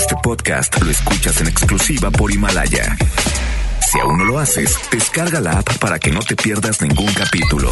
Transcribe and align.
Este 0.00 0.16
podcast 0.22 0.80
lo 0.80 0.90
escuchas 0.90 1.42
en 1.42 1.48
exclusiva 1.48 2.10
por 2.10 2.32
Himalaya. 2.32 2.96
Si 3.86 4.00
aún 4.00 4.16
no 4.16 4.24
lo 4.24 4.38
haces, 4.38 4.74
descarga 4.90 5.42
la 5.42 5.58
app 5.58 5.76
para 5.76 5.98
que 5.98 6.10
no 6.10 6.20
te 6.20 6.36
pierdas 6.36 6.80
ningún 6.80 7.12
capítulo. 7.12 7.70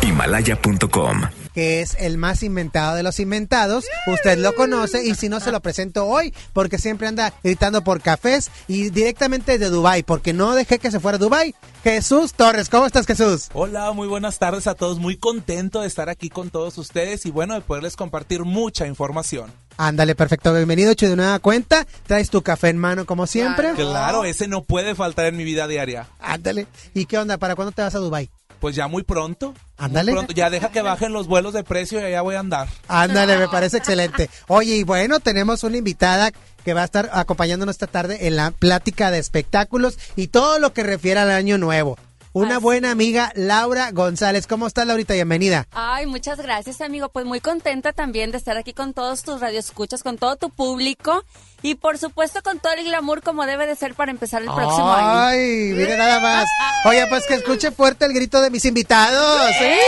Himalaya.com 0.00 1.20
que 1.52 1.80
es 1.80 1.96
el 1.98 2.18
más 2.18 2.42
inventado 2.42 2.96
de 2.96 3.02
los 3.02 3.18
inventados. 3.18 3.86
Usted 4.06 4.38
lo 4.38 4.54
conoce 4.54 5.04
y 5.04 5.14
si 5.14 5.30
no 5.30 5.40
se 5.40 5.52
lo 5.52 5.60
presento 5.60 6.06
hoy, 6.06 6.34
porque 6.52 6.76
siempre 6.76 7.08
anda 7.08 7.32
gritando 7.42 7.82
por 7.82 8.02
cafés 8.02 8.50
y 8.68 8.90
directamente 8.90 9.58
de 9.58 9.70
Dubai, 9.70 10.02
porque 10.02 10.34
no 10.34 10.54
dejé 10.54 10.78
que 10.78 10.90
se 10.90 11.00
fuera 11.00 11.16
a 11.16 11.18
Dubai. 11.18 11.54
Jesús 11.82 12.34
Torres, 12.34 12.68
¿cómo 12.68 12.84
estás 12.84 13.06
Jesús? 13.06 13.48
Hola, 13.54 13.92
muy 13.92 14.06
buenas 14.06 14.38
tardes 14.38 14.66
a 14.66 14.74
todos. 14.74 14.98
Muy 14.98 15.16
contento 15.16 15.80
de 15.80 15.86
estar 15.86 16.10
aquí 16.10 16.28
con 16.28 16.50
todos 16.50 16.76
ustedes 16.76 17.24
y 17.24 17.30
bueno, 17.30 17.54
de 17.54 17.62
poderles 17.62 17.96
compartir 17.96 18.44
mucha 18.44 18.86
información. 18.86 19.50
Ándale, 19.76 20.14
perfecto. 20.14 20.54
Bienvenido, 20.54 20.90
hecho 20.90 21.08
de 21.08 21.16
nueva 21.16 21.38
cuenta. 21.38 21.86
Traes 22.06 22.30
tu 22.30 22.42
café 22.42 22.68
en 22.68 22.78
mano 22.78 23.04
como 23.04 23.26
siempre. 23.26 23.72
Claro, 23.74 24.24
ese 24.24 24.48
no 24.48 24.62
puede 24.62 24.94
faltar 24.94 25.26
en 25.26 25.36
mi 25.36 25.44
vida 25.44 25.68
diaria. 25.68 26.08
Ándale. 26.18 26.66
¿Y 26.94 27.06
qué 27.06 27.18
onda? 27.18 27.36
¿Para 27.36 27.54
cuándo 27.56 27.72
te 27.72 27.82
vas 27.82 27.94
a 27.94 27.98
Dubai? 27.98 28.30
Pues 28.60 28.74
ya 28.74 28.88
muy 28.88 29.02
pronto. 29.02 29.54
Ándale. 29.76 30.12
Muy 30.12 30.18
pronto. 30.18 30.32
Ya 30.32 30.48
deja 30.48 30.70
que 30.70 30.80
bajen 30.80 31.12
los 31.12 31.26
vuelos 31.26 31.52
de 31.52 31.62
precio 31.62 32.00
y 32.00 32.04
allá 32.04 32.22
voy 32.22 32.36
a 32.36 32.40
andar. 32.40 32.68
Ándale, 32.88 33.36
me 33.36 33.48
parece 33.48 33.76
excelente. 33.76 34.30
Oye, 34.48 34.76
y 34.76 34.82
bueno, 34.82 35.20
tenemos 35.20 35.62
una 35.62 35.76
invitada 35.76 36.32
que 36.64 36.74
va 36.74 36.82
a 36.82 36.86
estar 36.86 37.10
acompañándonos 37.12 37.74
esta 37.74 37.86
tarde 37.86 38.26
en 38.26 38.36
la 38.36 38.50
plática 38.50 39.10
de 39.10 39.18
espectáculos 39.18 39.98
y 40.16 40.28
todo 40.28 40.58
lo 40.58 40.72
que 40.72 40.82
refiere 40.82 41.20
al 41.20 41.30
año 41.30 41.58
nuevo. 41.58 41.98
Una 42.36 42.58
buena 42.58 42.90
amiga, 42.90 43.32
Laura 43.34 43.92
González. 43.92 44.46
¿Cómo 44.46 44.66
estás, 44.66 44.86
Laurita? 44.86 45.14
Bienvenida. 45.14 45.66
Ay, 45.70 46.04
muchas 46.04 46.36
gracias, 46.36 46.82
amigo. 46.82 47.08
Pues 47.08 47.24
muy 47.24 47.40
contenta 47.40 47.94
también 47.94 48.30
de 48.30 48.36
estar 48.36 48.58
aquí 48.58 48.74
con 48.74 48.92
todos 48.92 49.22
tus 49.22 49.40
radioescuchas, 49.40 50.02
con 50.02 50.18
todo 50.18 50.36
tu 50.36 50.50
público 50.50 51.24
y 51.66 51.74
por 51.74 51.98
supuesto 51.98 52.42
con 52.44 52.60
todo 52.60 52.74
el 52.74 52.84
glamour 52.84 53.22
como 53.22 53.44
debe 53.44 53.66
de 53.66 53.74
ser 53.74 53.94
para 53.94 54.12
empezar 54.12 54.40
el 54.40 54.46
próximo 54.46 54.92
año. 54.92 55.18
Ay, 55.18 55.72
mire 55.74 55.96
nada 55.96 56.20
más. 56.20 56.48
Oye, 56.84 57.04
pues 57.08 57.26
que 57.26 57.34
escuche 57.34 57.72
fuerte 57.72 58.04
el 58.04 58.12
grito 58.12 58.40
de 58.40 58.50
mis 58.50 58.64
invitados. 58.64 59.50
¿eh? 59.60 59.80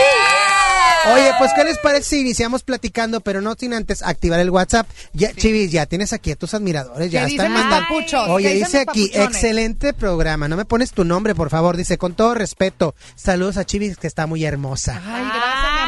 Oye, 1.13 1.31
pues 1.37 1.53
¿qué 1.55 1.63
les 1.63 1.77
parece 1.77 2.09
si 2.09 2.19
iniciamos 2.19 2.63
platicando, 2.63 3.21
pero 3.21 3.39
no 3.39 3.55
sin 3.57 3.73
antes 3.73 4.03
activar 4.03 4.41
el 4.41 4.49
WhatsApp? 4.49 4.89
Ya, 5.13 5.33
Chivis, 5.33 5.71
ya 5.71 5.85
tienes 5.85 6.11
aquí 6.11 6.31
a 6.31 6.35
tus 6.35 6.53
admiradores, 6.53 7.09
ya 7.09 7.25
¿Qué 7.25 7.31
están 7.31 7.53
mandando. 7.53 7.87
Oye, 8.27 8.49
¿Qué 8.49 8.55
dicen 8.55 8.65
dice 8.65 8.79
aquí, 8.79 9.11
excelente 9.13 9.93
programa. 9.93 10.49
No 10.49 10.57
me 10.57 10.65
pones 10.65 10.91
tu 10.91 11.05
nombre, 11.05 11.33
por 11.33 11.49
favor. 11.49 11.77
Dice, 11.77 11.97
con 11.97 12.13
todo 12.13 12.33
respeto, 12.33 12.93
saludos 13.15 13.55
a 13.55 13.65
Chivis, 13.65 13.97
que 13.97 14.07
está 14.07 14.27
muy 14.27 14.43
hermosa. 14.43 15.01
Ay, 15.05 15.23
gracias. 15.23 15.78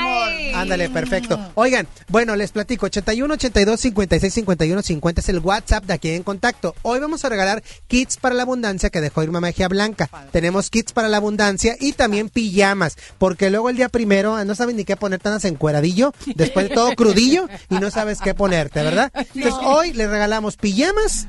Ándale, 0.62 0.90
perfecto. 0.90 1.40
Oigan, 1.56 1.88
bueno, 2.08 2.36
les 2.36 2.52
platico, 2.52 2.86
81 2.86 3.34
82 3.34 3.80
56 3.80 4.34
51 4.34 4.82
50 4.84 5.22
es 5.22 5.30
el 5.30 5.40
WhatsApp 5.40 5.86
de 5.86 5.94
aquí 5.94 6.12
en 6.12 6.22
contacto. 6.22 6.76
Hoy 6.84 7.00
vamos 7.00 7.26
a 7.26 7.30
regalar 7.30 7.64
kits 7.88 8.18
para 8.18 8.36
la 8.36 8.44
abundancia 8.44 8.92
que 8.92 9.02
dejó 9.02 9.24
Irma 9.24 9.42
Magia 9.42 9.68
Blanca. 9.68 10.08
Tenemos 10.32 10.70
kits 10.70 10.94
para 10.94 11.10
la 11.10 11.18
abundancia 11.18 11.76
y 11.80 11.94
también 11.94 12.30
pijamas, 12.30 12.96
porque 13.18 13.50
luego 13.50 13.70
el 13.72 13.76
día 13.76 13.90
primero 13.90 14.36
ah, 14.36 14.46
no 14.46 14.54
sabes 14.54 14.76
ni 14.76 14.86
qué 14.86 14.96
ponerte, 14.96 15.30
andas 15.30 15.46
encueradillo, 15.46 16.14
después 16.36 16.70
de 16.70 16.76
todo 16.76 16.96
crudillo 16.96 17.48
y 17.70 17.76
no 17.76 17.90
sabes 17.90 18.20
qué 18.20 18.36
ponerte, 18.36 18.84
¿verdad? 18.84 19.12
Entonces 19.34 19.60
hoy 19.64 19.94
les 19.94 20.10
regalamos 20.10 20.58
pijamas 20.58 21.28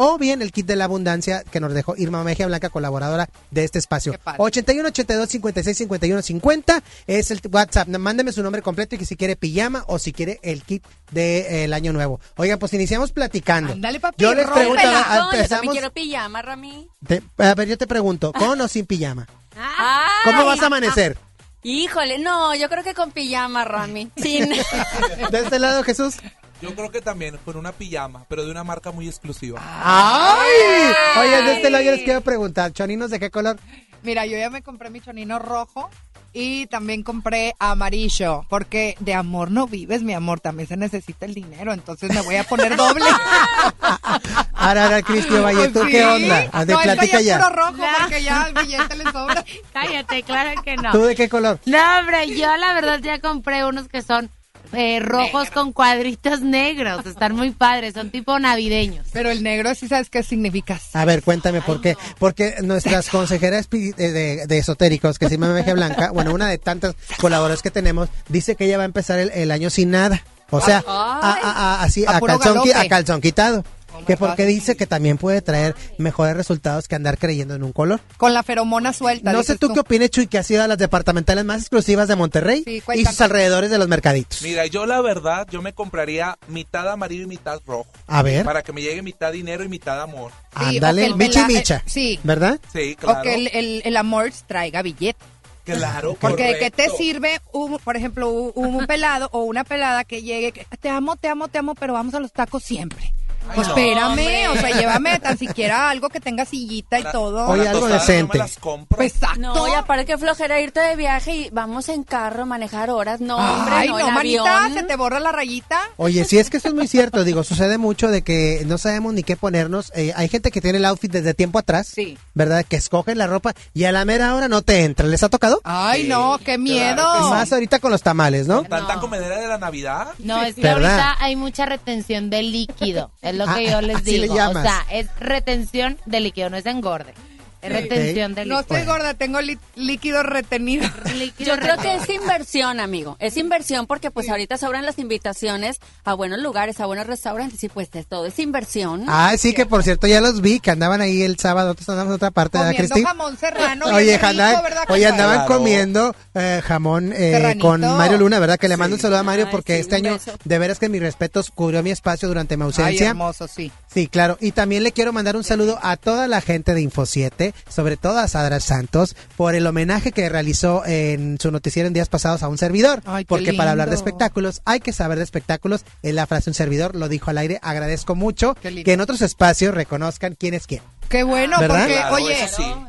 o 0.00 0.16
bien 0.16 0.42
el 0.42 0.52
kit 0.52 0.64
de 0.64 0.76
la 0.76 0.84
abundancia 0.84 1.42
que 1.42 1.58
nos 1.58 1.74
dejó 1.74 1.96
Irma 1.96 2.22
Mejía 2.22 2.46
Blanca, 2.46 2.70
colaboradora 2.70 3.28
de 3.50 3.64
este 3.64 3.80
espacio. 3.80 4.12
Qué 4.12 4.18
padre. 4.18 4.36
81 4.40 4.88
82 4.90 5.28
56 5.28 5.76
51 5.76 6.22
50 6.22 6.82
es 7.08 7.32
el 7.32 7.40
WhatsApp. 7.50 7.88
Mándeme 7.88 8.30
su 8.30 8.40
nombre 8.44 8.62
completo 8.62 8.94
y 8.94 8.98
que 8.98 9.04
si 9.04 9.16
quiere 9.16 9.34
pijama 9.34 9.82
o 9.88 9.98
si 9.98 10.12
quiere 10.12 10.38
el 10.42 10.62
kit 10.62 10.84
del 11.10 11.72
año 11.72 11.92
nuevo. 11.92 12.20
Oigan, 12.36 12.60
pues 12.60 12.72
iniciamos 12.74 13.10
platicando. 13.10 13.72
Ándale, 13.72 13.98
papi, 13.98 14.22
Yo 14.22 14.34
les 14.34 14.46
pregunto, 14.46 14.82
ah, 14.84 14.86
No, 14.86 14.92
yo 14.92 15.18
también 15.18 15.34
empezamos. 15.42 15.72
quiero 15.72 15.92
pijama, 15.92 16.42
Rami. 16.42 16.88
Te- 17.04 17.22
a 17.38 17.54
ver, 17.56 17.66
yo 17.66 17.76
te 17.76 17.88
pregunto, 17.88 18.32
¿con 18.32 18.60
o 18.60 18.68
sin 18.68 18.86
pijama? 18.86 19.26
Ay, 19.56 20.06
¿Cómo 20.26 20.44
vas 20.44 20.62
a 20.62 20.66
amanecer? 20.66 21.18
Híjole, 21.64 22.20
no, 22.20 22.54
yo 22.54 22.68
creo 22.68 22.84
que 22.84 22.94
con 22.94 23.10
pijama, 23.10 23.64
Rami. 23.64 24.10
Sin... 24.16 24.48
De 24.48 25.40
este 25.40 25.58
lado, 25.58 25.82
Jesús. 25.82 26.14
Yo 26.60 26.74
creo 26.74 26.90
que 26.90 27.00
también 27.00 27.38
con 27.44 27.56
una 27.56 27.72
pijama, 27.72 28.24
pero 28.28 28.44
de 28.44 28.50
una 28.50 28.64
marca 28.64 28.90
muy 28.90 29.06
exclusiva. 29.06 29.60
¡Ay! 29.62 30.92
Oye, 31.20 31.42
de 31.42 31.52
este 31.54 31.70
lado 31.70 31.84
yo 31.84 31.92
les 31.92 32.02
quiero 32.02 32.20
preguntar, 32.20 32.72
¿choninos 32.72 33.10
de 33.10 33.20
qué 33.20 33.30
color? 33.30 33.58
Mira, 34.02 34.26
yo 34.26 34.36
ya 34.36 34.50
me 34.50 34.62
compré 34.62 34.90
mi 34.90 35.00
chonino 35.00 35.38
rojo 35.38 35.88
y 36.32 36.66
también 36.66 37.02
compré 37.02 37.54
amarillo, 37.58 38.44
porque 38.48 38.96
de 39.00 39.14
amor 39.14 39.50
no 39.50 39.66
vives, 39.66 40.02
mi 40.02 40.14
amor, 40.14 40.40
también 40.40 40.68
se 40.68 40.76
necesita 40.76 41.26
el 41.26 41.34
dinero, 41.34 41.72
entonces 41.72 42.12
me 42.12 42.20
voy 42.22 42.36
a 42.36 42.44
poner 42.44 42.76
doble. 42.76 43.04
Ahora, 44.60 44.84
ahora, 44.84 45.02
Cristian 45.02 45.42
Valle, 45.44 45.68
¿tú 45.68 45.82
Sí. 45.84 45.90
qué 45.92 46.04
onda? 46.04 46.40
De 46.64 46.72
no, 46.74 46.80
platica 46.82 47.20
ya. 47.20 47.38
puro 47.38 47.50
rojo, 47.54 47.82
porque 48.00 48.22
ya 48.22 48.48
el 48.48 48.54
billete 48.66 48.96
le 48.96 49.04
sobra. 49.04 49.44
Cállate, 49.72 50.22
claro 50.24 50.60
que 50.62 50.76
no. 50.76 50.90
¿Tú 50.90 51.02
de 51.04 51.14
qué 51.14 51.28
color? 51.28 51.60
No, 51.64 51.78
hombre, 52.00 52.36
yo 52.36 52.54
la 52.56 52.74
verdad 52.74 52.98
ya 53.00 53.20
compré 53.20 53.64
unos 53.64 53.88
que 53.88 54.02
son 54.02 54.28
eh, 54.72 55.00
rojos 55.00 55.50
con 55.50 55.72
cuadritos 55.72 56.40
negros. 56.40 57.06
Están 57.06 57.34
muy 57.34 57.50
padres, 57.50 57.94
son 57.94 58.10
tipo 58.10 58.38
navideños. 58.38 59.06
Pero 59.12 59.30
el 59.30 59.42
negro 59.42 59.74
sí 59.74 59.88
sabes 59.88 60.10
qué 60.10 60.22
significa. 60.22 60.78
A 60.94 61.04
ver, 61.04 61.22
cuéntame 61.22 61.60
por 61.62 61.80
qué. 61.80 61.96
Porque 62.18 62.56
nuestras 62.62 63.08
consejeras 63.10 63.68
de, 63.70 63.92
de- 63.92 64.46
de 64.46 64.58
esotéricos, 64.58 65.18
que 65.18 65.28
se 65.28 65.36
llama 65.36 65.52
Meje 65.52 65.72
Blanca, 65.74 66.10
bueno, 66.10 66.32
una 66.32 66.48
de 66.48 66.58
tantas 66.58 66.94
colaboradoras 67.20 67.62
que 67.62 67.70
tenemos, 67.70 68.08
dice 68.28 68.56
que 68.56 68.64
ella 68.66 68.76
va 68.76 68.82
a 68.84 68.86
empezar 68.86 69.18
el, 69.18 69.30
el 69.30 69.50
año 69.50 69.70
sin 69.70 69.90
nada. 69.90 70.22
O 70.50 70.60
sea, 70.60 70.82
a, 70.86 71.20
a- 71.20 71.52
a- 71.52 71.82
así, 71.82 72.04
A 72.06 72.20
calzón, 72.20 72.56
a 72.74 72.88
calzón 72.88 73.20
quitado. 73.20 73.64
Oh 74.00 74.04
Que 74.04 74.16
porque 74.16 74.44
God. 74.44 74.48
dice 74.50 74.76
que 74.76 74.86
también 74.86 75.18
puede 75.18 75.42
traer 75.42 75.74
mejores 75.98 76.36
resultados 76.36 76.88
que 76.88 76.94
andar 76.94 77.18
creyendo 77.18 77.54
en 77.54 77.62
un 77.62 77.72
color. 77.72 78.00
Con 78.16 78.34
la 78.34 78.42
feromona 78.42 78.92
suelta. 78.92 79.32
No 79.32 79.42
sé 79.42 79.56
tú 79.56 79.72
qué 79.72 79.80
opinas, 79.80 80.10
Chuy, 80.10 80.26
que 80.26 80.38
ha 80.38 80.42
sido 80.42 80.62
de 80.62 80.68
las 80.68 80.78
departamentales 80.78 81.44
más 81.44 81.60
exclusivas 81.62 82.08
de 82.08 82.16
Monterrey 82.16 82.62
Sí, 82.64 82.82
y 82.94 83.04
sus 83.04 83.20
alrededores 83.20 83.70
de 83.70 83.78
los 83.78 83.88
mercaditos. 83.88 84.42
Mira, 84.42 84.66
yo 84.66 84.86
la 84.86 85.00
verdad, 85.00 85.46
yo 85.50 85.62
me 85.62 85.72
compraría 85.72 86.38
mitad 86.48 86.88
amarillo 86.90 87.24
y 87.24 87.26
mitad 87.26 87.60
rojo. 87.66 87.86
A 88.06 88.22
ver, 88.22 88.44
Para 88.44 88.62
que 88.62 88.72
me 88.72 88.82
llegue 88.82 89.02
mitad 89.02 89.32
dinero 89.32 89.64
y 89.64 89.68
mitad 89.68 90.00
amor. 90.00 90.32
Sí, 90.58 90.76
ándale, 90.76 91.06
el 91.06 91.16
michi 91.16 91.38
pela- 91.40 91.46
micha. 91.48 91.76
eh, 91.76 91.82
sí. 91.86 92.20
¿Verdad? 92.24 92.58
Sí, 92.72 92.96
claro. 92.98 93.20
O 93.20 93.22
que 93.22 93.34
el, 93.34 93.48
el, 93.52 93.82
el 93.84 93.96
amor 93.96 94.30
traiga 94.46 94.82
billete. 94.82 95.18
Claro, 95.64 96.16
Porque 96.18 96.44
de 96.44 96.58
qué 96.58 96.70
te 96.70 96.88
sirve, 96.88 97.42
un, 97.52 97.78
por 97.80 97.94
ejemplo, 97.94 98.30
un, 98.30 98.74
un 98.74 98.86
pelado 98.86 99.28
o 99.32 99.40
una 99.42 99.64
pelada 99.64 100.02
que 100.04 100.22
llegue, 100.22 100.50
que, 100.52 100.64
te 100.80 100.88
amo, 100.88 101.16
te 101.16 101.28
amo, 101.28 101.48
te 101.48 101.58
amo, 101.58 101.74
pero 101.74 101.92
vamos 101.92 102.14
a 102.14 102.20
los 102.20 102.32
tacos 102.32 102.62
siempre. 102.62 103.12
Pues 103.54 103.66
no. 103.68 103.74
espérame, 103.76 104.48
o 104.50 104.56
sea, 104.56 104.70
llévame 104.78 105.18
tan 105.20 105.38
siquiera 105.38 105.90
algo 105.90 106.08
que 106.08 106.20
tenga 106.20 106.44
sillita 106.44 106.98
y 106.98 107.04
todo. 107.04 107.48
Oye, 107.48 107.68
algo 107.68 107.86
decente. 107.88 108.34
Me 108.34 108.38
las 108.38 108.56
compro. 108.58 108.96
Pues 108.96 109.14
exacto. 109.14 109.40
No, 109.40 109.68
y 109.68 109.72
aparte 109.72 110.04
que 110.06 110.18
flojera 110.18 110.60
irte 110.60 110.80
de 110.80 110.96
viaje 110.96 111.34
y 111.36 111.50
vamos 111.50 111.88
en 111.88 112.04
carro, 112.04 112.46
manejar 112.46 112.90
horas. 112.90 113.20
No, 113.20 113.36
hombre, 113.36 113.74
Ay, 113.74 113.88
no, 113.88 113.98
no, 113.98 114.10
manita, 114.10 114.64
avión. 114.64 114.78
se 114.78 114.82
te 114.84 114.96
borra 114.96 115.20
la 115.20 115.32
rayita. 115.32 115.78
Oye, 115.96 116.24
sí 116.24 116.38
es 116.38 116.50
que 116.50 116.58
eso 116.58 116.68
es 116.68 116.74
muy 116.74 116.86
cierto, 116.88 117.24
digo, 117.24 117.44
sucede 117.44 117.78
mucho 117.78 118.08
de 118.08 118.22
que 118.22 118.62
no 118.66 118.78
sabemos 118.78 119.14
ni 119.14 119.22
qué 119.22 119.36
ponernos. 119.36 119.92
Eh, 119.94 120.12
hay 120.16 120.28
gente 120.28 120.50
que 120.50 120.60
tiene 120.60 120.78
el 120.78 120.84
outfit 120.84 121.10
desde 121.10 121.34
tiempo 121.34 121.58
atrás, 121.58 121.88
Sí. 121.88 122.16
¿verdad? 122.34 122.64
Que 122.64 122.76
escogen 122.76 123.18
la 123.18 123.26
ropa 123.26 123.54
y 123.74 123.84
a 123.84 123.92
la 123.92 124.04
mera 124.04 124.34
hora 124.34 124.48
no 124.48 124.62
te 124.62 124.84
entra. 124.84 125.06
¿Les 125.06 125.22
ha 125.22 125.28
tocado? 125.28 125.60
Ay, 125.64 126.02
Sí, 126.02 126.08
no, 126.08 126.38
qué 126.44 126.58
miedo. 126.58 126.94
claro 126.96 127.24
que 127.24 127.30
Más 127.30 127.52
ahorita 127.52 127.78
con 127.78 127.90
los 127.90 128.02
tamales, 128.02 128.46
¿no? 128.46 128.62
Tanta 128.64 128.94
No. 128.96 129.00
comedera 129.00 129.40
de 129.40 129.48
la 129.48 129.58
Navidad. 129.58 130.08
No, 130.18 130.42
es 130.42 130.54
que 130.54 130.60
¿Verdad? 130.62 130.90
ahorita 131.00 131.16
hay 131.24 131.36
mucha 131.36 131.66
retención 131.66 132.30
de 132.30 132.42
líquido. 132.42 133.10
Lo 133.38 133.44
que 133.46 133.68
Ah, 133.68 133.70
yo 133.72 133.80
les 133.80 134.04
digo. 134.04 134.34
O 134.34 134.52
sea, 134.52 134.84
es 134.90 135.08
retención 135.20 135.96
de 136.06 136.20
líquido, 136.20 136.50
no 136.50 136.56
es 136.56 136.66
engorde. 136.66 137.14
Es 137.60 137.72
retención 137.72 138.34
de 138.34 138.46
No 138.46 138.58
líquido. 138.58 138.78
estoy 138.78 138.92
gorda, 138.92 139.14
tengo 139.14 139.40
lí- 139.40 139.58
líquido 139.74 140.22
retenido. 140.22 140.88
Líquido 141.16 141.54
Yo 141.56 141.60
creo 141.60 141.76
que 141.78 141.94
es 141.96 142.08
inversión, 142.08 142.78
amigo. 142.80 143.16
Es 143.18 143.36
inversión 143.36 143.86
porque 143.86 144.10
pues 144.10 144.28
ahorita 144.28 144.56
sobran 144.58 144.86
las 144.86 144.98
invitaciones 144.98 145.78
a 146.04 146.14
buenos 146.14 146.38
lugares, 146.40 146.78
a 146.80 146.86
buenos 146.86 147.06
restaurantes 147.06 147.62
y 147.64 147.68
pues 147.68 147.88
es 147.94 148.06
todo 148.06 148.26
es 148.26 148.38
inversión. 148.38 149.04
Ah, 149.08 149.34
sí, 149.36 149.52
que 149.54 149.66
por 149.66 149.82
cierto 149.82 150.06
ya 150.06 150.20
los 150.20 150.40
vi 150.40 150.60
que 150.60 150.70
andaban 150.70 151.00
ahí 151.00 151.22
el 151.22 151.38
sábado, 151.38 151.68
nosotros 151.68 151.88
andamos 151.90 152.10
en 152.12 152.14
otra 152.16 152.30
parte, 152.30 152.58
¿verdad, 152.58 152.72
Comiendo 152.72 152.94
Cristi? 152.94 153.06
jamón 153.08 153.36
serrano. 153.36 153.86
Oye, 153.94 154.14
andaban, 154.14 154.62
¿verdad, 154.62 154.82
oye, 154.88 155.06
andaban 155.06 155.34
Claro. 155.46 155.54
comiendo 155.58 156.14
eh, 156.34 156.62
jamón 156.64 157.12
eh, 157.14 157.56
con 157.60 157.80
Mario 157.80 158.18
Luna, 158.18 158.38
¿verdad? 158.38 158.58
Que 158.58 158.68
le 158.68 158.76
mando 158.76 158.94
un 158.96 159.00
saludo 159.02 159.18
a 159.18 159.22
Mario 159.24 159.46
Ay, 159.46 159.50
porque 159.50 159.74
sí, 159.74 159.80
este 159.80 159.96
año, 159.96 160.12
beso. 160.12 160.32
de 160.44 160.58
veras 160.58 160.78
que 160.78 160.88
mis 160.88 161.00
respetos, 161.00 161.50
cubrió 161.50 161.82
mi 161.82 161.90
espacio 161.90 162.28
durante 162.28 162.56
mi 162.56 162.62
Ay, 162.62 162.66
ausencia. 162.66 163.08
hermoso, 163.08 163.48
sí. 163.48 163.72
Sí, 163.92 164.06
claro. 164.06 164.36
Y 164.40 164.52
también 164.52 164.82
le 164.84 164.92
quiero 164.92 165.12
mandar 165.12 165.34
un 165.36 165.44
saludo 165.44 165.78
a 165.82 165.96
toda 165.96 166.28
la 166.28 166.40
gente 166.40 166.74
de 166.74 166.80
Info 166.82 167.06
7, 167.06 167.47
sobre 167.68 167.96
todo 167.96 168.18
a 168.18 168.28
Sadra 168.28 168.60
Santos, 168.60 169.16
por 169.36 169.54
el 169.54 169.66
homenaje 169.66 170.12
que 170.12 170.28
realizó 170.28 170.84
en 170.86 171.38
su 171.40 171.50
noticiero 171.50 171.86
en 171.86 171.94
días 171.94 172.08
pasados 172.08 172.42
a 172.42 172.48
un 172.48 172.58
servidor. 172.58 173.02
Porque 173.26 173.54
para 173.54 173.72
hablar 173.72 173.88
de 173.90 173.96
espectáculos 173.96 174.62
hay 174.64 174.80
que 174.80 174.92
saber 174.92 175.18
de 175.18 175.24
espectáculos. 175.24 175.84
En 176.02 176.14
la 176.14 176.26
frase 176.26 176.50
un 176.50 176.54
servidor 176.54 176.96
lo 176.96 177.08
dijo 177.08 177.30
al 177.30 177.38
aire. 177.38 177.58
Agradezco 177.62 178.14
mucho 178.14 178.54
que 178.54 178.92
en 178.92 179.00
otros 179.00 179.22
espacios 179.22 179.74
reconozcan 179.74 180.34
quién 180.34 180.54
es 180.54 180.66
quién. 180.66 180.82
Qué 181.08 181.22
bueno, 181.22 181.58
¿verdad? 181.58 181.86
porque, 181.86 182.22
oye, 182.22 182.36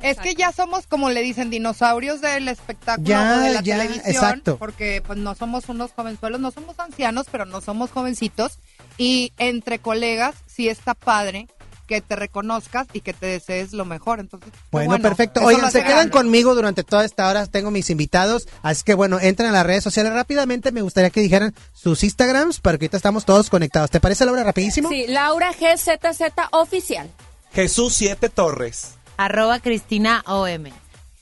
es 0.02 0.18
que 0.18 0.36
ya 0.36 0.52
somos, 0.52 0.88
como 0.88 1.10
le 1.10 1.22
dicen, 1.22 1.50
dinosaurios 1.50 2.20
del 2.20 2.50
espectáculo 2.50 3.08
ya, 3.08 3.40
de 3.40 3.54
la 3.54 3.62
ya, 3.62 3.78
televisión. 3.78 4.06
Exacto. 4.08 4.58
Porque 4.58 5.02
pues 5.06 5.18
no 5.18 5.36
somos 5.36 5.70
unos 5.70 5.92
jovenzuelos, 5.94 6.42
no 6.42 6.52
somos 6.52 6.78
ancianos, 6.80 7.28
pero 7.32 7.46
no 7.46 7.62
somos 7.62 7.92
jovencitos. 7.92 8.60
Y 8.98 9.32
entre 9.38 9.80
colegas 9.80 10.36
sí 10.48 10.68
está 10.68 10.96
padre 10.96 11.48
que 11.90 12.02
te 12.02 12.16
reconozcas 12.16 12.88
y 12.94 13.02
que 13.02 13.14
te 13.14 13.26
desees 13.26 13.74
lo 13.74 13.84
mejor. 13.84 14.20
Entonces, 14.20 14.52
bueno, 14.72 15.00
perfecto. 15.00 15.42
Oigan, 15.44 15.72
se 15.72 15.84
quedan 15.84 16.10
conmigo 16.10 16.54
durante 16.54 16.84
toda 16.84 17.04
esta 17.04 17.28
hora. 17.28 17.48
Tengo 17.48 17.72
mis 17.72 17.90
invitados. 17.90 18.48
Así 18.62 18.84
que 18.84 18.94
bueno, 18.94 19.20
entren 19.20 19.50
a 19.50 19.52
las 19.52 19.66
redes 19.66 19.84
sociales 19.84 20.14
rápidamente. 20.14 20.72
Me 20.72 20.84
gustaría 20.84 21.10
que 21.10 21.20
dijeran 21.20 21.56
sus 21.74 22.04
Instagrams 22.04 22.60
para 22.60 22.78
que 22.78 22.86
ahorita 22.86 22.98
estamos 22.98 23.26
todos 23.26 23.50
conectados. 23.50 23.90
¿Te 23.90 24.00
parece, 24.00 24.24
Laura, 24.24 24.44
rapidísimo? 24.44 24.88
Sí, 24.90 25.08
Laura 25.08 25.52
GZZ 25.52 26.22
Oficial. 26.52 27.10
Jesús 27.52 27.96
7 27.96 28.30
Torres. 28.30 28.94
Arroba 29.18 29.60
Cristina 29.60 30.24
OM. 30.28 30.66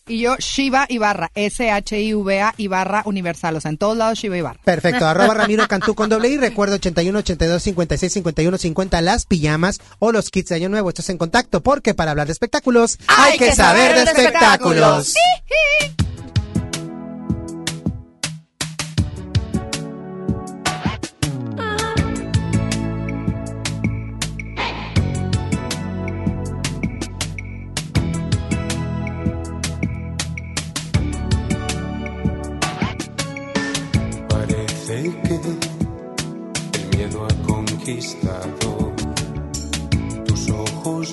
Y 0.08 0.20
yo, 0.20 0.36
Shiva 0.38 0.86
Ibarra, 0.90 1.32
S-H-I-V-A 1.36 2.54
Ibarra 2.58 3.02
Universal. 3.06 3.56
O 3.56 3.62
sea, 3.62 3.70
en 3.70 3.78
todos 3.78 3.98
lados 3.98 4.20
Shiva 4.20 4.38
Ibarra. 4.38 4.60
Perfecto. 4.64 5.06
Arroba 5.08 5.34
Ramiro 5.34 5.68
Cantú 5.68 5.96
con 5.96 6.10
doble 6.10 6.30
I. 6.30 6.38
Recuerdo 6.38 6.76
81, 6.76 7.20
82, 7.20 7.64
56, 7.64 8.14
51, 8.14 8.58
50. 8.58 9.02
Las 9.02 9.26
pijamas 9.26 9.80
o 10.00 10.12
los 10.12 10.30
kits 10.30 10.50
de 10.50 10.56
Año 10.56 10.70
Nuevo. 10.70 10.90
Estás 10.90 11.10
en 11.10 11.18
contacto 11.18 11.62
porque 11.62 11.94
para 11.94 12.12
hablar 12.12 12.28
de 12.28 12.34
espectáculos 12.34 12.98
hay, 13.08 13.38
que, 13.38 13.54
saber, 13.54 13.96
de 13.96 14.04
espectáculos. 14.04 15.10
espectáculos. 15.10 15.98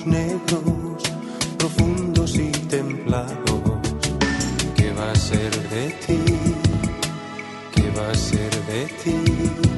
negros, 0.05 1.03
profundos 1.57 2.35
y 2.35 2.51
templados. 2.51 3.81
¿Qué 4.75 4.91
va 4.93 5.11
a 5.11 5.15
ser 5.15 5.51
de 5.69 5.87
ti? 6.05 6.19
¿Qué 7.73 7.91
va 7.91 8.09
a 8.11 8.15
ser 8.15 8.51
de 8.65 8.85
ti? 9.03 9.74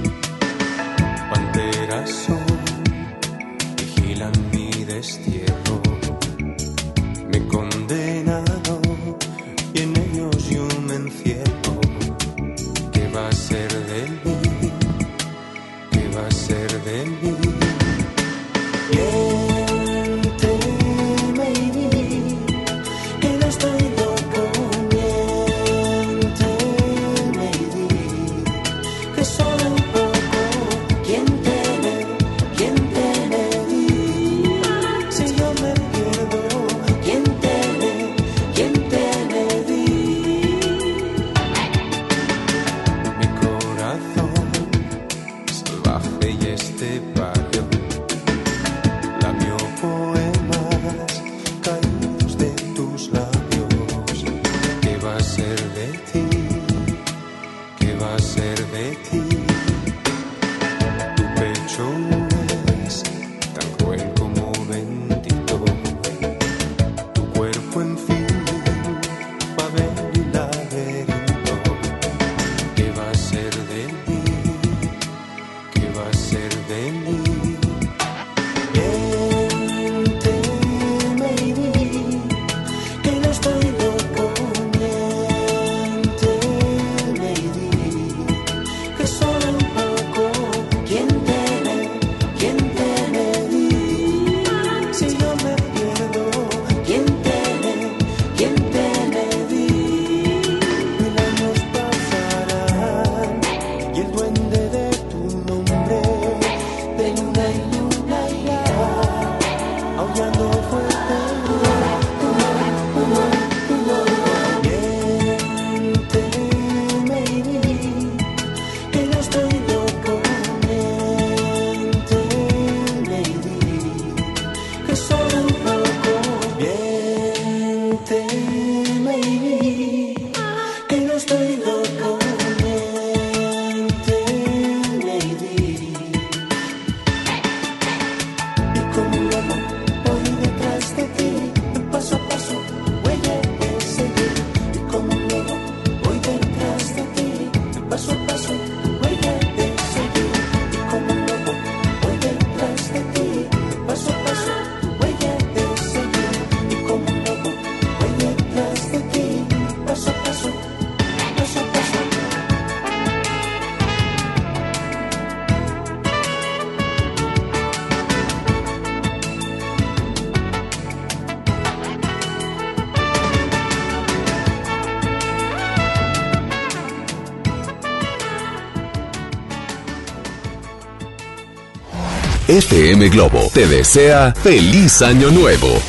FM 182.57 183.09
Globo 183.09 183.51
te 183.53 183.67
desea 183.67 184.33
feliz 184.41 185.03
año 185.03 185.29
nuevo. 185.29 185.79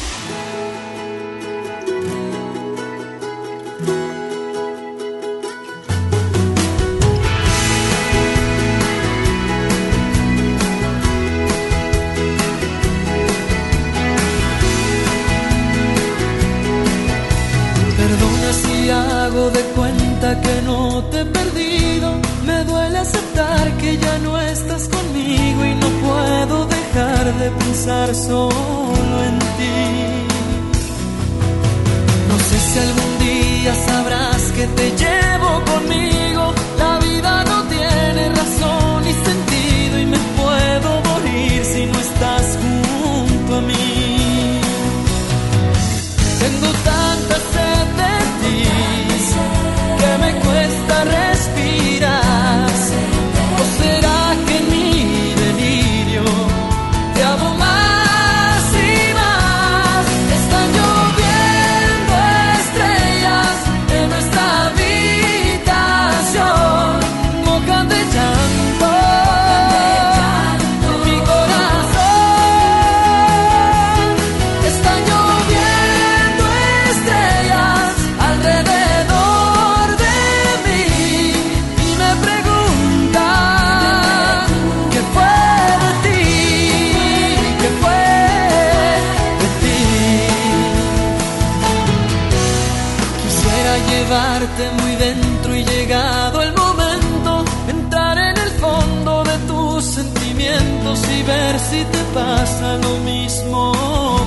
Llevarte 93.90 94.70
muy 94.80 94.96
dentro 94.96 95.56
y 95.56 95.64
llegado 95.64 96.42
el 96.42 96.52
momento, 96.52 97.44
entrar 97.68 98.18
en 98.18 98.36
el 98.36 98.50
fondo 98.50 99.24
de 99.24 99.38
tus 99.46 99.84
sentimientos 99.84 101.00
y 101.16 101.22
ver 101.22 101.58
si 101.58 101.84
te 101.84 102.02
pasa 102.14 102.76
lo 102.76 102.98
mismo 102.98 103.72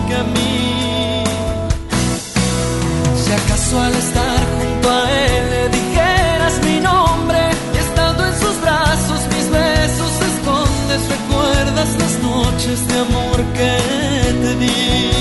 que 0.08 0.16
a 0.16 0.24
mí. 0.24 1.24
Si 3.24 3.32
acaso 3.32 3.82
al 3.82 3.94
estar 3.94 4.40
junto 4.58 4.90
a 4.90 5.12
él 5.28 5.50
le 5.50 5.70
dijeras 5.70 6.54
mi 6.66 6.80
nombre 6.80 7.40
y 7.74 7.78
estando 7.78 8.26
en 8.26 8.36
sus 8.40 8.62
brazos 8.62 9.20
mis 9.34 9.50
besos 9.50 10.14
escondes, 10.32 11.02
recuerdas 11.16 11.90
las 12.02 12.14
noches 12.30 12.88
de 12.88 13.00
amor 13.00 13.38
que 13.58 13.74
te 14.42 14.56
di. 14.56 15.12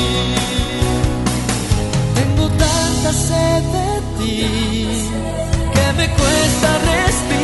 Tengo 2.14 2.48
tanta 2.48 3.12
sed 3.12 3.62
de 3.76 3.99
ti 4.20 4.86
que 5.74 5.92
me 5.96 6.08
cuesta 6.08 6.78
respirar. 6.78 7.39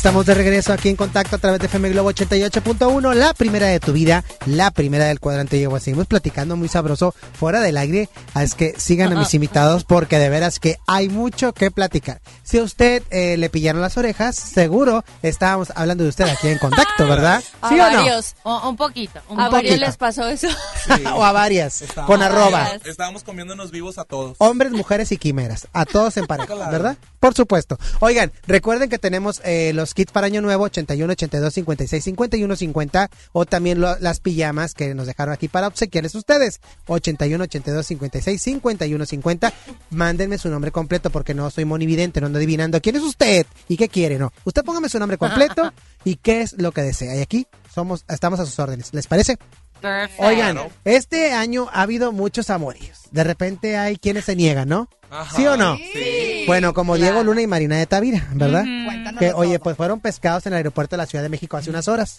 Estamos 0.00 0.24
de 0.24 0.32
regreso 0.32 0.72
aquí 0.72 0.88
en 0.88 0.96
contacto 0.96 1.36
a 1.36 1.38
través 1.38 1.60
de 1.60 1.66
FM 1.66 1.90
Globo 1.90 2.10
88.1, 2.10 3.12
la 3.12 3.34
primera 3.34 3.66
de 3.66 3.80
tu 3.80 3.92
vida, 3.92 4.24
la 4.46 4.70
primera 4.70 5.04
del 5.04 5.20
cuadrante 5.20 5.58
Yegua. 5.58 5.78
Seguimos 5.78 6.06
platicando 6.06 6.56
muy 6.56 6.68
sabroso 6.68 7.14
fuera 7.38 7.60
del 7.60 7.76
aire. 7.76 8.08
Ah, 8.32 8.42
Es 8.42 8.54
que 8.54 8.72
sigan 8.78 9.12
a 9.12 9.18
mis 9.18 9.34
invitados 9.34 9.84
porque 9.84 10.18
de 10.18 10.30
veras 10.30 10.58
que 10.58 10.78
hay 10.86 11.10
mucho 11.10 11.52
que 11.52 11.70
platicar. 11.70 12.22
Si 12.42 12.56
a 12.56 12.62
usted 12.62 13.02
eh, 13.10 13.36
le 13.36 13.50
pillaron 13.50 13.82
las 13.82 13.98
orejas, 13.98 14.36
seguro 14.36 15.04
estábamos 15.22 15.68
hablando 15.76 16.04
de 16.04 16.08
usted 16.08 16.24
aquí 16.28 16.48
en 16.48 16.56
contacto, 16.58 17.06
¿verdad? 17.06 17.42
A 17.60 17.68
¿Sí 17.68 17.78
o 17.78 17.90
no? 17.90 18.04
O- 18.44 18.70
un 18.70 18.76
poquito. 18.78 19.20
Un 19.28 19.38
A 19.38 19.50
varios 19.50 19.78
les 19.78 19.98
pasó 19.98 20.26
eso. 20.28 20.48
o 21.14 21.22
a 21.22 21.32
varias, 21.32 21.82
Estábamos 21.82 22.06
con 22.16 22.22
arroba. 22.22 22.70
Estábamos 22.86 23.22
comiéndonos 23.22 23.70
vivos 23.70 23.98
a 23.98 24.04
todos. 24.04 24.34
Hombres, 24.38 24.72
mujeres 24.72 25.12
y 25.12 25.18
quimeras. 25.18 25.68
A 25.74 25.84
todos 25.84 26.16
en 26.16 26.26
pareja, 26.26 26.46
Claro. 26.54 26.72
¿verdad? 26.72 26.96
Por 27.20 27.34
supuesto. 27.34 27.78
Oigan, 27.98 28.32
recuerden 28.46 28.88
que 28.88 28.98
tenemos 28.98 29.42
eh, 29.44 29.72
los 29.74 29.89
kits 29.94 30.12
para 30.12 30.26
Año 30.26 30.40
Nuevo 30.42 30.64
81, 30.64 31.12
82, 31.12 31.54
56, 31.54 32.04
51, 32.04 32.56
50 32.56 33.10
o 33.32 33.46
también 33.46 33.80
lo- 33.80 33.98
las 33.98 34.20
pijamas 34.20 34.74
que 34.74 34.94
nos 34.94 35.06
dejaron 35.06 35.32
aquí 35.34 35.48
para 35.48 35.66
obsequiarles 35.68 36.14
ustedes. 36.14 36.60
81, 36.86 37.44
82, 37.44 37.86
56, 37.86 38.42
51, 38.42 39.06
50. 39.06 39.52
Mándenme 39.90 40.38
su 40.38 40.48
nombre 40.48 40.70
completo 40.72 41.10
porque 41.10 41.34
no 41.34 41.50
soy 41.50 41.64
monividente, 41.64 42.20
no 42.20 42.26
ando 42.26 42.38
adivinando 42.38 42.80
quién 42.80 42.96
es 42.96 43.02
usted 43.02 43.46
y 43.68 43.76
qué 43.76 43.88
quiere, 43.88 44.18
no. 44.18 44.32
Usted 44.44 44.64
póngame 44.64 44.88
su 44.88 44.98
nombre 44.98 45.18
completo 45.18 45.72
y 46.04 46.16
qué 46.16 46.42
es 46.42 46.52
lo 46.58 46.72
que 46.72 46.82
desea. 46.82 47.16
Y 47.16 47.20
aquí 47.20 47.46
somos, 47.74 48.04
estamos 48.08 48.40
a 48.40 48.46
sus 48.46 48.58
órdenes. 48.58 48.92
¿Les 48.92 49.06
parece? 49.06 49.38
Perfecto. 49.80 50.22
Oigan, 50.24 50.58
este 50.84 51.32
año 51.32 51.68
ha 51.72 51.82
habido 51.82 52.12
muchos 52.12 52.50
amoríos. 52.50 53.00
De 53.10 53.24
repente 53.24 53.76
hay 53.76 53.96
quienes 53.96 54.24
se 54.24 54.36
niegan, 54.36 54.68
¿no? 54.68 54.88
Ajá. 55.10 55.36
¿Sí 55.36 55.46
o 55.46 55.56
no? 55.56 55.76
Sí. 55.76 56.44
Bueno, 56.46 56.72
como 56.74 56.94
Claro. 56.94 57.12
Diego 57.12 57.24
Luna 57.24 57.42
y 57.42 57.46
Marina 57.46 57.76
de 57.76 57.86
Tavira, 57.86 58.28
¿verdad? 58.34 58.62
Cuéntanos 58.62 59.18
Que, 59.18 59.30
todo. 59.30 59.38
oye, 59.40 59.58
pues 59.58 59.76
fueron 59.76 60.00
pescados 60.00 60.46
en 60.46 60.52
el 60.52 60.58
aeropuerto 60.58 60.94
de 60.94 60.98
la 60.98 61.06
Ciudad 61.06 61.22
de 61.24 61.28
México 61.28 61.56
hace 61.56 61.70
unas 61.70 61.88
horas. 61.88 62.18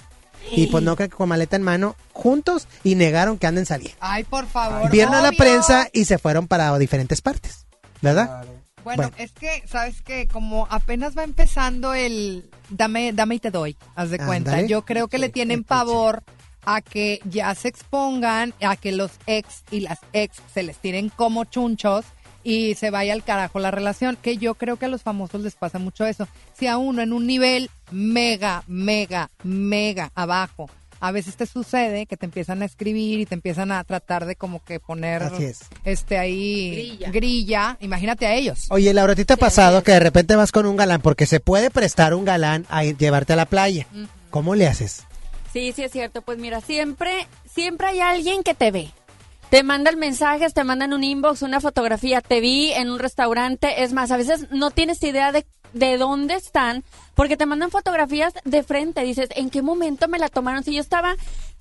Y 0.52 0.68
pues 0.68 0.84
no 0.84 0.96
creo 0.96 1.08
que 1.08 1.16
con 1.16 1.30
maleta 1.30 1.56
en 1.56 1.62
mano, 1.62 1.96
juntos 2.14 2.68
y 2.84 2.96
negaron 2.96 3.38
que 3.38 3.46
anden 3.48 3.66
saliendo. 3.68 3.96
Ay, 4.02 4.24
por 4.24 4.48
favor. 4.48 4.90
Vieron 4.90 5.14
a 5.14 5.22
la 5.22 5.32
prensa 5.32 5.88
y 5.94 6.06
se 6.06 6.18
fueron 6.18 6.48
para 6.48 6.76
diferentes 6.80 7.22
partes, 7.22 7.68
¿verdad? 8.02 8.26
Claro. 8.26 8.62
Bueno, 8.84 9.04
Bueno. 9.04 9.16
es 9.20 9.32
que, 9.34 9.64
¿sabes 9.68 10.02
qué? 10.02 10.28
Como 10.28 10.68
apenas 10.72 11.16
va 11.16 11.24
empezando 11.24 11.94
el 11.94 12.50
dame, 12.70 13.14
dame 13.14 13.36
y 13.36 13.40
te 13.40 13.52
doy, 13.52 13.78
haz 13.96 14.10
de 14.10 14.18
cuenta. 14.18 14.60
Yo 14.64 14.84
creo 14.84 15.08
que 15.08 15.20
le 15.20 15.30
tienen 15.30 15.64
pavor 15.64 16.24
a 16.66 16.82
que 16.82 17.20
ya 17.26 17.54
se 17.56 17.68
expongan, 17.68 18.54
a 18.62 18.76
que 18.76 18.92
los 18.92 19.12
ex 19.28 19.64
y 19.72 19.82
las 19.82 20.00
ex 20.14 20.38
se 20.54 20.64
les 20.64 20.78
tiren 20.78 21.10
como 21.10 21.46
chunchos 21.46 22.06
y 22.44 22.74
se 22.76 22.90
vaya 22.90 23.14
al 23.14 23.24
carajo 23.24 23.60
la 23.60 23.70
relación, 23.72 24.18
que 24.22 24.38
yo 24.38 24.56
creo 24.56 24.78
que 24.78 24.86
a 24.86 24.90
los 24.90 25.04
famosos 25.04 25.42
les 25.42 25.56
pasa 25.56 25.78
mucho 25.80 26.06
eso. 26.06 26.28
Si 26.58 26.68
a 26.68 26.78
uno 26.78 27.02
en 27.02 27.14
un 27.14 27.28
nivel 27.28 27.70
mega, 27.92 28.64
mega, 28.68 29.30
mega 29.44 30.12
abajo, 30.16 30.70
a 31.00 31.12
veces 31.12 31.36
te 31.36 31.48
sucede 31.48 32.06
que 32.06 32.16
te 32.16 32.26
empiezan 32.26 32.62
a 32.62 32.66
escribir 32.66 33.20
y 33.20 33.26
te 33.26 33.34
empiezan 33.34 33.72
a 33.72 33.84
tratar 33.84 34.26
de 34.26 34.36
como 34.36 34.64
que 34.64 34.80
poner 34.80 35.24
Así 35.24 35.46
es. 35.46 35.62
este 35.84 36.18
ahí 36.20 36.72
Grilla. 37.00 37.10
grilla. 37.12 37.78
imagínate 37.80 38.28
a 38.28 38.36
ellos. 38.36 38.68
Oye, 38.70 38.94
Laura, 38.94 39.14
¿a 39.14 39.16
ti 39.16 39.26
te 39.26 39.34
ha 39.34 39.38
pasado 39.38 39.84
que 39.84 39.92
de 39.94 40.00
repente 40.00 40.36
vas 40.36 40.52
con 40.52 40.66
un 40.68 40.76
galán? 40.78 41.02
Porque 41.02 41.26
se 41.26 41.40
puede 41.40 41.72
prestar 41.72 42.14
un 42.14 42.24
galán 42.26 42.66
a 42.70 42.84
llevarte 42.84 43.34
a 43.34 43.36
la 43.36 43.46
playa. 43.48 43.88
¿Cómo 44.30 44.54
le 44.56 44.68
haces? 44.68 45.04
Sí, 45.52 45.74
sí 45.74 45.84
es 45.84 45.92
cierto. 45.92 46.22
Pues 46.22 46.38
mira, 46.38 46.62
siempre, 46.62 47.28
siempre 47.46 47.88
hay 47.88 48.00
alguien 48.00 48.44
que 48.44 48.54
te 48.54 48.72
ve. 48.72 48.92
Te 49.50 49.64
mandan 49.64 50.00
mensajes, 50.00 50.54
te 50.54 50.64
mandan 50.64 50.94
un 50.94 51.04
inbox, 51.04 51.42
una 51.42 51.60
fotografía, 51.60 52.22
te 52.22 52.40
vi 52.40 52.72
en 52.72 52.90
un 52.90 53.00
restaurante. 53.00 53.84
Es 53.84 53.92
más, 53.92 54.12
a 54.12 54.18
veces 54.18 54.50
no 54.50 54.72
tienes 54.72 55.04
idea 55.04 55.34
de, 55.34 55.46
de 55.74 55.98
dónde 55.98 56.36
están, 56.36 56.86
porque 57.16 57.36
te 57.36 57.46
mandan 57.46 57.70
fotografías 57.70 58.34
de 58.46 58.64
frente. 58.64 59.02
Dices, 59.02 59.28
¿en 59.36 59.50
qué 59.50 59.62
momento 59.62 60.08
me 60.08 60.20
la 60.20 60.30
tomaron? 60.30 60.64
Si 60.64 60.74
yo 60.74 60.80
estaba 60.80 61.16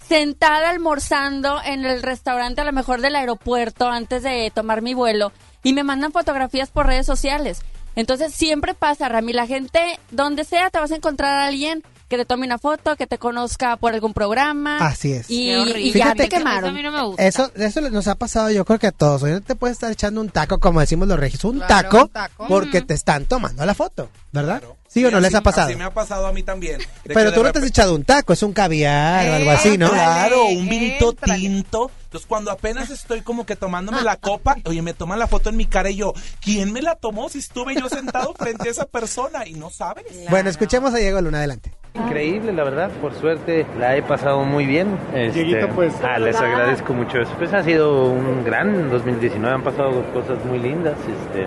sentada 0.06 0.70
almorzando 0.70 1.61
en 1.64 1.85
el 1.85 2.02
restaurante, 2.02 2.61
a 2.61 2.64
lo 2.64 2.73
mejor 2.73 3.00
del 3.00 3.16
aeropuerto, 3.16 3.88
antes 3.88 4.23
de 4.23 4.52
tomar 4.54 4.82
mi 4.82 4.94
vuelo, 4.94 5.32
y 5.64 5.73
me 5.73 5.82
mandan 5.82 6.12
fotografías 6.12 6.70
por 6.70 6.87
redes 6.87 7.06
sociales. 7.06 7.62
Entonces 7.97 8.32
siempre 8.32 8.75
pasa, 8.75 9.09
Rami, 9.09 9.32
la 9.32 9.49
gente, 9.49 9.99
donde 10.12 10.44
sea, 10.44 10.70
te 10.70 10.78
vas 10.78 10.92
a 10.92 10.97
encontrar 10.97 11.38
a 11.38 11.47
alguien 11.47 11.82
que 12.11 12.19
te 12.19 12.26
tome 12.26 12.45
una 12.45 12.59
foto, 12.59 12.97
que 12.97 13.07
te 13.07 13.17
conozca 13.17 13.76
por 13.79 13.95
algún 13.95 14.12
programa. 14.12 14.76
Así 14.87 15.12
es. 15.12 15.31
Y, 15.31 15.50
y 15.52 15.93
ya 15.93 16.12
Fíjate 16.12 16.23
te 16.25 16.29
que- 16.29 16.37
Eso 16.37 16.47
a 16.47 16.50
quemaron. 16.50 16.75
mí 16.75 16.83
no 16.83 16.90
me 16.93 17.02
gusta. 17.05 17.23
Eso, 17.26 17.50
eso 17.55 17.81
nos 17.83 18.09
ha 18.09 18.17
pasado 18.17 18.50
yo 18.50 18.64
creo 18.67 18.79
que 18.79 18.88
a 18.88 18.93
todos. 18.93 19.23
Hoy 19.23 19.31
no 19.31 19.40
te 19.40 19.55
puedes 19.55 19.76
estar 19.76 19.90
echando 19.90 20.21
un 20.21 20.29
taco, 20.29 20.59
como 20.61 20.81
decimos 20.81 21.09
los 21.09 21.19
regios, 21.19 21.45
un, 21.45 21.59
Claro, 21.61 21.69
taco, 21.88 22.02
un 22.02 22.09
taco. 22.09 22.47
porque 22.49 22.83
te 22.83 22.93
están 22.95 23.25
tomando 23.25 23.64
la 23.64 23.75
foto, 23.75 24.11
¿verdad? 24.33 24.59
Claro. 24.59 24.76
¿Sí 24.88 25.05
o 25.05 25.11
no 25.12 25.21
les 25.21 25.33
ha 25.37 25.40
pasado? 25.40 25.69
Así 25.69 25.76
me 25.76 25.85
ha 25.85 25.95
pasado 25.95 26.26
a 26.26 26.33
mí 26.33 26.43
también. 26.43 26.81
Pero 27.05 27.33
tú 27.33 27.45
no 27.45 27.52
te 27.52 27.61
has 27.61 27.64
echado 27.64 27.95
un 27.95 28.02
taco, 28.02 28.33
es 28.33 28.43
un 28.43 28.52
caviar 28.52 29.29
o 29.29 29.35
algo 29.35 29.50
así, 29.52 29.79
¿no? 29.79 29.88
Claro, 29.88 30.47
un 30.47 30.69
vinito 30.69 31.12
tinto. 31.12 31.93
Entonces, 32.07 32.26
cuando 32.26 32.50
apenas 32.50 32.90
estoy 32.90 33.21
como 33.21 33.47
que 33.47 33.55
tomándome 33.55 34.02
la 34.02 34.17
copa, 34.21 34.57
oye, 34.64 34.83
me 34.83 34.93
toman 34.93 35.21
la 35.21 35.29
foto 35.29 35.49
en 35.50 35.57
mi 35.57 35.67
cara 35.67 35.90
y 35.90 35.95
yo, 35.97 36.12
¿quién 36.40 36.73
me 36.73 36.83
la 36.83 36.97
tomó 36.97 37.29
si 37.29 37.38
estuve 37.38 37.76
yo 37.76 37.88
sentado 37.88 38.35
frente 38.35 38.69
a 38.69 38.73
esa 38.73 38.85
persona? 38.87 39.47
Y 39.47 39.52
no 39.52 39.71
sabes. 39.71 40.07
Bueno, 40.29 40.50
escuchemos 40.50 40.93
a 40.93 40.97
Diego 40.97 41.21
Luna, 41.21 41.38
adelante. 41.38 41.71
Increíble, 41.94 42.52
la 42.52 42.64
verdad, 42.64 42.90
por 43.00 43.14
suerte 43.14 43.66
la 43.78 43.97
he 43.97 44.02
pasado 44.02 44.44
muy 44.44 44.64
bien. 44.66 44.97
Este, 45.14 45.44
Dieguito, 45.44 45.68
pues- 45.75 45.94
ah, 46.02 46.18
les 46.18 46.37
agradezco 46.37 46.92
mucho 46.92 47.18
eso. 47.20 47.32
Pues 47.38 47.52
ha 47.52 47.62
sido 47.62 48.06
un 48.12 48.44
gran 48.44 48.90
2019, 48.90 49.54
han 49.54 49.62
pasado 49.62 50.02
cosas 50.12 50.44
muy 50.44 50.59
lindas, 50.59 50.94
este, 50.99 51.47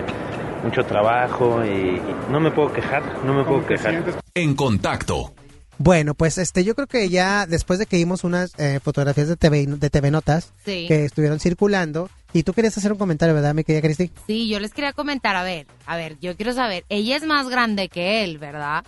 mucho 0.62 0.84
trabajo 0.84 1.62
y, 1.64 1.68
y 1.96 2.02
no 2.30 2.40
me 2.40 2.50
puedo 2.50 2.72
quejar, 2.72 3.02
no 3.24 3.34
me 3.34 3.44
puedo 3.44 3.66
quejar. 3.66 4.02
En 4.34 4.54
contacto. 4.54 5.32
Bueno, 5.76 6.14
pues 6.14 6.38
este, 6.38 6.62
yo 6.62 6.74
creo 6.76 6.86
que 6.86 7.08
ya 7.08 7.46
después 7.46 7.78
de 7.80 7.86
que 7.86 7.96
vimos 7.96 8.22
unas 8.22 8.52
eh, 8.60 8.78
fotografías 8.82 9.26
de 9.28 9.36
TV, 9.36 9.66
de 9.66 9.90
TV 9.90 10.10
Notas 10.12 10.52
Sí. 10.64 10.84
que 10.86 11.04
estuvieron 11.04 11.40
circulando, 11.40 12.08
y 12.32 12.42
tú 12.44 12.52
querías 12.52 12.76
hacer 12.78 12.92
un 12.92 12.98
comentario, 12.98 13.34
¿verdad, 13.34 13.54
mi 13.54 13.64
querida 13.64 13.82
Cristi? 13.82 14.10
Sí, 14.26 14.48
yo 14.48 14.60
les 14.60 14.72
quería 14.72 14.92
comentar, 14.92 15.34
a 15.36 15.42
ver, 15.42 15.66
a 15.86 15.96
ver, 15.96 16.16
yo 16.20 16.36
quiero 16.36 16.52
saber, 16.52 16.84
ella 16.88 17.16
es 17.16 17.24
más 17.24 17.48
grande 17.48 17.88
que 17.88 18.22
él, 18.24 18.38
¿verdad? 18.38 18.84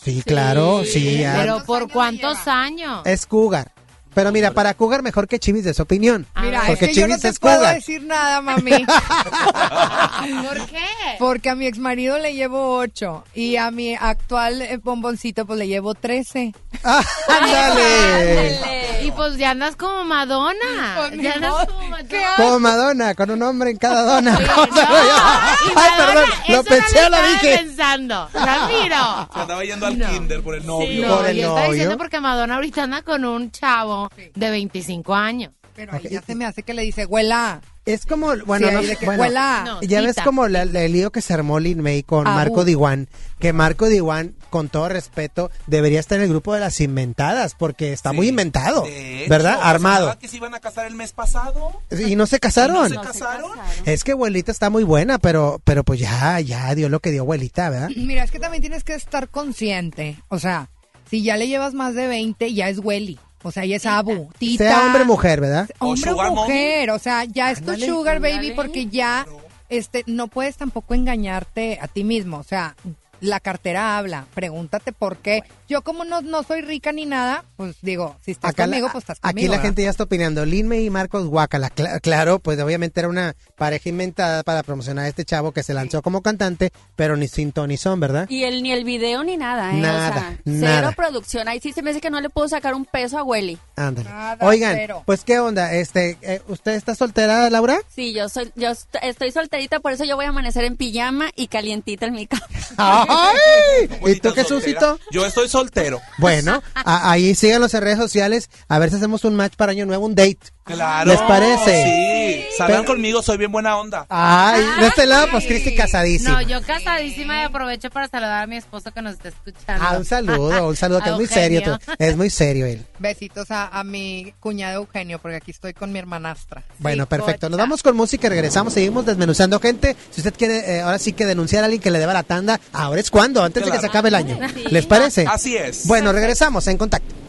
Sí, 0.00 0.22
claro, 0.22 0.82
sí. 0.84 1.18
ya. 1.18 1.34
Pero 1.36 1.64
¿por 1.64 1.90
cuántos 1.90 2.46
años? 2.46 3.02
Es 3.06 3.26
Cougar. 3.26 3.70
Pero 4.14 4.30
mira, 4.30 4.50
para 4.50 4.74
Cougar 4.74 5.02
mejor 5.02 5.26
que 5.26 5.38
Chivis 5.38 5.64
de 5.64 5.72
su 5.72 5.82
opinión. 5.82 6.26
Ah, 6.34 6.42
Mira, 6.42 6.58
es 6.62 6.66
porque 6.66 6.88
que 6.88 6.94
yo 6.94 7.02
no 7.02 7.14
Chivis 7.14 7.22
te 7.22 7.28
es 7.28 7.38
puedo 7.38 7.56
cougar. 7.56 7.74
decir 7.76 8.02
nada, 8.02 8.42
mami. 8.42 8.72
¿Por 10.46 10.66
qué? 10.66 10.84
Porque 11.18 11.48
a 11.48 11.54
mi 11.54 11.66
ex 11.66 11.78
marido 11.78 12.18
le 12.18 12.34
llevo 12.34 12.76
8 12.76 13.24
y 13.34 13.56
a 13.56 13.70
mi 13.70 13.94
actual 13.94 14.60
eh, 14.60 14.76
bomboncito 14.82 15.46
pues 15.46 15.58
le 15.58 15.66
llevo 15.68 15.94
13. 15.94 16.52
Ah, 16.84 17.02
¡Ándale! 17.28 18.56
Ándale. 18.56 18.81
Y 19.02 19.10
pues 19.12 19.36
ya 19.36 19.50
andas 19.50 19.76
como 19.76 20.04
Madonna. 20.04 20.94
Pues 20.96 21.20
ya 21.20 21.34
andas 21.34 21.66
como 21.66 21.80
¿Qué 22.08 22.20
Madonna. 22.20 22.34
Como 22.36 22.60
Madonna, 22.60 23.14
con 23.14 23.30
un 23.30 23.42
hombre 23.42 23.70
en 23.70 23.76
cada 23.78 24.14
dona. 24.14 24.36
Sí, 24.36 24.44
no, 24.44 24.62
Ay, 24.62 25.72
Madonna, 25.74 26.06
perdón, 26.06 26.30
lo 26.48 26.64
pensé 26.64 26.94
lo 27.10 27.16
estaba 27.16 27.28
dije. 27.28 27.58
pensando. 27.58 28.28
Ramiro. 28.32 29.28
Se 29.34 29.40
andaba 29.40 29.64
yendo 29.64 29.86
al 29.86 29.98
No. 29.98 30.10
kinder 30.10 30.42
por 30.42 30.54
el 30.54 30.66
novio. 30.66 31.06
No, 31.08 31.16
Por 31.16 31.26
el 31.26 31.36
yo 31.36 31.42
estaba 31.42 31.60
novio. 31.60 31.72
diciendo 31.72 31.98
porque 31.98 32.20
Madonna 32.20 32.54
ahorita 32.56 32.82
anda 32.84 33.02
con 33.02 33.24
un 33.24 33.50
chavo 33.50 34.08
de 34.34 34.50
25 34.50 35.14
años. 35.14 35.52
Pero 35.74 35.94
ahí 35.94 36.08
ya 36.10 36.22
se 36.22 36.34
me 36.34 36.44
hace 36.44 36.62
que 36.62 36.74
le 36.74 36.82
dice, 36.82 37.06
huela. 37.06 37.60
Es 37.84 38.06
como, 38.06 38.32
bueno, 38.46 38.68
Sí, 38.68 38.74
no, 38.74 38.82
de 38.82 38.96
que 38.96 39.06
bueno, 39.06 39.22
huela. 39.22 39.64
No. 39.66 39.82
ya 39.82 40.00
ves 40.02 40.16
como 40.22 40.46
la- 40.46 40.64
la- 40.66 40.82
el 40.84 40.92
lío 40.92 41.10
que 41.10 41.20
se 41.20 41.34
armó 41.34 41.58
Lin 41.58 41.80
May 41.82 42.02
con 42.04 42.28
Ah, 42.28 42.34
Marco 42.34 42.60
uh. 42.60 42.64
Diwan, 42.64 43.08
que 43.40 43.52
Marco 43.52 43.88
Diwan, 43.88 44.36
con 44.50 44.68
todo 44.68 44.88
respeto, 44.88 45.50
debería 45.66 45.98
estar 45.98 46.18
en 46.18 46.24
el 46.24 46.28
grupo 46.30 46.54
de 46.54 46.60
las 46.60 46.80
inventadas, 46.80 47.54
porque 47.58 47.92
está 47.92 48.10
Sí. 48.10 48.16
muy 48.16 48.28
inventado, 48.28 48.84
hecho, 48.86 49.28
¿verdad? 49.30 49.58
Armado. 49.62 50.06
¿verdad 50.06 50.20
que 50.20 50.28
se 50.28 50.36
iban 50.36 50.54
a 50.54 50.60
casar 50.60 50.86
el 50.86 50.94
mes 50.94 51.12
pasado? 51.12 51.82
Y 52.06 52.14
no 52.14 52.26
se 52.26 52.38
casaron. 52.38 52.76
¿Y 52.92 52.94
No 52.94 53.02
se 53.02 53.08
casaron? 53.08 53.50
casaron. 53.56 53.82
Es 53.88 54.04
que 54.04 54.12
abuelita 54.12 54.52
está 54.52 54.70
muy 54.70 54.84
buena, 54.84 55.18
pero, 55.18 55.60
pero 55.64 55.82
pues 55.82 55.98
ya, 55.98 56.38
ya 56.40 56.72
dio 56.76 56.88
lo 56.88 57.00
que 57.00 57.10
dio 57.10 57.22
abuelita, 57.22 57.68
¿verdad? 57.70 57.88
Mira, 57.96 58.22
es 58.22 58.30
que 58.30 58.38
también 58.38 58.60
tienes 58.60 58.84
que 58.84 58.94
estar 58.94 59.28
consciente. 59.28 60.18
O 60.28 60.38
sea, 60.38 60.68
si 61.10 61.22
ya 61.24 61.36
le 61.36 61.48
llevas 61.48 61.74
más 61.74 61.94
de 61.94 62.06
20, 62.06 62.54
ya 62.54 62.68
es 62.68 62.78
Welly. 62.78 63.18
O 63.42 63.50
sea, 63.50 63.64
ya 63.64 63.76
es 63.76 63.86
Abu. 63.86 64.28
Tita. 64.38 64.64
Sea 64.64 64.86
hombre 64.86 65.02
o 65.02 65.06
mujer, 65.06 65.40
¿verdad? 65.40 65.68
Hombre 65.78 66.12
O 66.12 66.30
mujer. 66.30 66.90
O 66.90 66.98
sea, 66.98 67.24
ya 67.24 67.50
es 67.50 67.62
tu 67.62 67.74
sugar 67.76 68.20
baby 68.20 68.52
porque 68.54 68.86
ya 68.86 69.26
este 69.68 70.04
no 70.06 70.28
puedes 70.28 70.56
tampoco 70.56 70.94
engañarte 70.94 71.78
a 71.80 71.88
ti 71.88 72.04
mismo. 72.04 72.38
O 72.38 72.44
sea, 72.44 72.76
la 73.22 73.40
cartera 73.40 73.96
habla. 73.96 74.26
Pregúntate 74.34 74.92
por 74.92 75.16
qué. 75.16 75.42
Yo 75.68 75.80
como 75.80 76.04
no, 76.04 76.20
no 76.20 76.42
soy 76.42 76.60
rica 76.60 76.92
ni 76.92 77.06
nada, 77.06 77.44
pues 77.56 77.76
digo, 77.80 78.16
si 78.22 78.32
estás 78.32 78.50
Acá 78.50 78.66
la- 78.66 78.72
conmigo, 78.72 78.88
pues 78.92 79.02
estás 79.04 79.18
aquí 79.22 79.30
conmigo. 79.32 79.46
la 79.52 79.56
¿verdad? 79.56 79.68
gente 79.68 79.82
ya 79.84 79.90
está 79.90 80.02
opinando. 80.04 80.44
Lin 80.44 80.68
May 80.68 80.84
y 80.84 80.90
Marcos 80.90 81.26
Guacala. 81.26 81.70
Cla- 81.70 82.00
claro, 82.02 82.38
pues 82.40 82.60
obviamente 82.60 83.00
era 83.00 83.08
una 83.08 83.34
pareja 83.56 83.88
inventada 83.88 84.42
para 84.42 84.62
promocionar 84.62 85.06
a 85.06 85.08
este 85.08 85.24
chavo 85.24 85.52
que 85.52 85.62
se 85.62 85.72
lanzó 85.72 86.02
como 86.02 86.20
cantante, 86.20 86.72
pero 86.96 87.16
ni 87.16 87.28
sin 87.28 87.52
son, 87.78 88.00
¿verdad? 88.00 88.26
Y 88.28 88.44
el, 88.44 88.62
ni 88.62 88.72
el 88.72 88.84
video 88.84 89.22
ni 89.24 89.36
nada, 89.36 89.72
¿eh? 89.72 89.80
Nada, 89.80 90.10
o 90.10 90.12
sea, 90.12 90.38
nada. 90.44 90.76
cero 90.80 90.92
producción. 90.96 91.48
Ahí 91.48 91.60
sí 91.60 91.72
se 91.72 91.80
me 91.82 91.90
dice 91.90 92.00
que 92.00 92.10
no 92.10 92.20
le 92.20 92.28
puedo 92.28 92.48
sacar 92.48 92.74
un 92.74 92.84
peso 92.84 93.18
a 93.18 93.22
Welly. 93.22 93.56
Ándale. 93.76 94.10
Nada, 94.10 94.44
Oigan, 94.46 94.74
cero. 94.74 95.02
pues 95.06 95.22
qué 95.24 95.38
onda, 95.38 95.72
este, 95.74 96.18
eh, 96.22 96.42
¿usted 96.48 96.72
está 96.72 96.94
soltera, 96.94 97.48
Laura? 97.50 97.78
Sí, 97.94 98.12
yo 98.12 98.28
soy, 98.28 98.50
yo 98.56 98.70
est- 98.70 98.94
estoy 99.02 99.30
solterita, 99.30 99.78
por 99.80 99.92
eso 99.92 100.04
yo 100.04 100.16
voy 100.16 100.24
a 100.26 100.30
amanecer 100.30 100.64
en 100.64 100.76
pijama 100.76 101.30
y 101.36 101.46
calientita 101.46 102.06
en 102.06 102.14
mi 102.14 102.26
cama. 102.26 102.42
¡Ay! 103.12 103.90
¿Y 104.12 104.20
tú 104.20 104.32
qué 104.34 104.44
suscito? 104.44 104.98
Yo 105.10 105.24
estoy 105.26 105.48
soltero. 105.48 106.00
Bueno, 106.18 106.62
a- 106.74 107.10
ahí 107.10 107.34
síganos 107.34 107.72
en 107.74 107.82
redes 107.82 107.98
sociales, 107.98 108.48
a 108.68 108.78
ver 108.78 108.90
si 108.90 108.96
hacemos 108.96 109.24
un 109.24 109.34
match 109.36 109.54
para 109.56 109.72
año 109.72 109.86
nuevo, 109.86 110.06
un 110.06 110.14
date. 110.14 110.38
Claro. 110.64 111.10
¿Les 111.10 111.20
parece? 111.22 111.84
Sí. 111.84 112.11
Salgan 112.56 112.82
Pero- 112.82 112.92
conmigo, 112.94 113.22
soy 113.22 113.38
bien 113.38 113.50
buena 113.52 113.76
onda. 113.76 114.06
Ay, 114.08 114.62
de 114.80 114.86
este 114.88 115.06
lado, 115.06 115.28
pues. 115.30 115.44
Cristi 115.46 115.74
casadísima. 115.74 116.42
No, 116.42 116.48
yo 116.48 116.60
casadísima 116.62 117.40
y 117.40 117.44
aprovecho 117.44 117.90
para 117.90 118.08
saludar 118.08 118.42
a 118.42 118.46
mi 118.46 118.56
esposo 118.56 118.92
que 118.92 119.00
nos 119.02 119.14
está 119.14 119.28
escuchando. 119.30 119.84
Ah, 119.86 119.96
un 119.96 120.04
saludo, 120.04 120.68
un 120.68 120.76
saludo, 120.76 121.00
que 121.02 121.10
es 121.10 121.16
muy 121.16 121.26
serio, 121.26 121.78
es 121.98 122.16
muy 122.16 122.30
serio 122.30 122.66
él. 122.66 122.84
Besitos 122.98 123.50
a, 123.50 123.68
a 123.68 123.84
mi 123.84 124.34
cuñado 124.40 124.82
Eugenio, 124.82 125.18
porque 125.18 125.36
aquí 125.36 125.50
estoy 125.50 125.72
con 125.72 125.92
mi 125.92 125.98
hermanastra. 125.98 126.62
Bueno, 126.78 127.04
Sí, 127.04 127.08
perfecto. 127.10 127.48
Nos 127.48 127.58
vamos 127.58 127.82
con 127.82 127.96
música 127.96 128.26
y 128.26 128.30
regresamos. 128.30 128.72
Seguimos 128.74 129.06
desmenuzando 129.06 129.58
gente. 129.60 129.96
Si 130.10 130.20
usted 130.20 130.34
quiere, 130.36 130.76
eh, 130.76 130.80
ahora 130.82 130.98
sí 130.98 131.12
que 131.12 131.24
denunciar 131.26 131.62
a 131.62 131.66
alguien 131.66 131.80
que 131.82 131.90
le 131.90 131.98
deba 131.98 132.12
la 132.12 132.22
tanda, 132.22 132.60
ahora 132.72 133.00
es 133.00 133.10
cuando, 133.10 133.42
antes 133.42 133.64
de 133.64 133.70
que 133.70 133.78
se 133.80 133.86
acabe 133.86 134.08
el 134.08 134.14
año. 134.14 134.38
Sí. 134.54 134.64
¿Les 134.70 134.86
parece? 134.86 135.26
Así 135.28 135.56
es. 135.56 135.86
Bueno, 135.86 136.12
regresamos 136.12 136.66
en 136.68 136.76
contacto. 136.78 137.21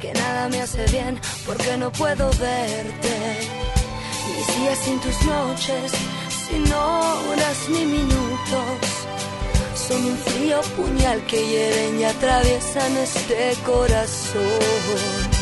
Que 0.00 0.12
nada 0.12 0.48
me 0.48 0.60
hace 0.60 0.84
bien 0.86 1.20
porque 1.46 1.76
no 1.76 1.92
puedo 1.92 2.28
verte. 2.30 3.16
Mis 4.34 4.46
días 4.58 4.78
sin 4.84 4.98
tus 5.00 5.22
noches, 5.22 5.92
sin 6.48 6.72
horas 6.72 7.58
ni 7.68 7.84
minutos, 7.84 8.80
son 9.76 10.04
un 10.04 10.18
frío 10.18 10.60
puñal 10.76 11.24
que 11.26 11.46
hieren 11.46 12.00
y 12.00 12.04
atraviesan 12.04 12.96
este 12.96 13.54
corazón. 13.64 15.34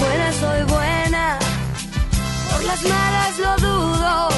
buenas 0.00 0.34
soy 0.36 0.62
buena, 0.62 1.38
por 2.50 2.64
las 2.64 2.82
malas 2.82 3.38
lo 3.38 3.56
dudo. 3.68 4.28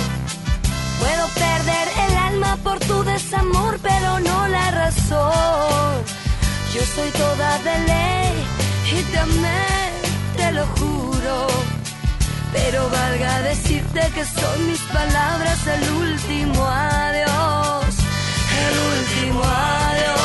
Puedo 0.99 1.29
perder 1.35 1.89
el 2.05 2.08
por 2.63 2.79
tu 2.81 3.03
desamor, 3.05 3.79
pero 3.83 4.21
no 4.21 4.49
la 4.49 4.71
razón. 4.71 6.05
Yo 6.75 6.83
soy 6.95 7.11
toda 7.11 7.59
de 7.59 7.79
ley 7.87 8.33
y 8.93 9.03
te 9.11 9.19
amé, 9.19 9.67
te 10.37 10.53
lo 10.53 10.67
juro. 10.67 11.47
Pero 12.53 12.89
valga 12.91 13.43
decirte 13.43 14.01
que 14.15 14.25
son 14.25 14.67
mis 14.67 14.81
palabras 14.81 15.59
el 15.67 15.91
último 15.91 16.67
adiós, 16.67 17.95
el 18.67 18.75
último 18.95 19.43
adiós. 19.43 20.18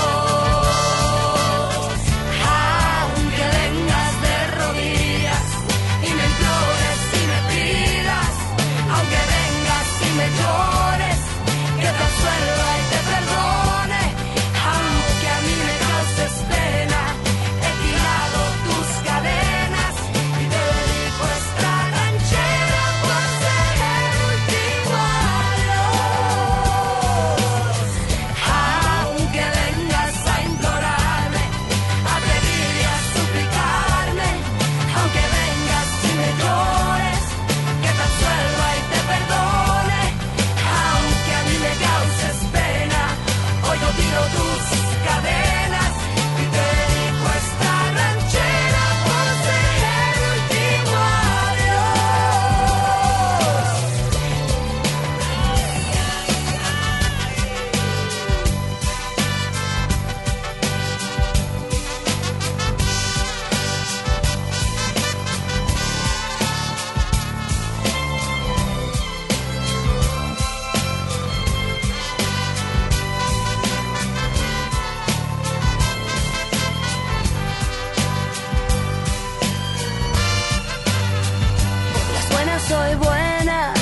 Soy 82.68 82.96
buena, 82.96 83.74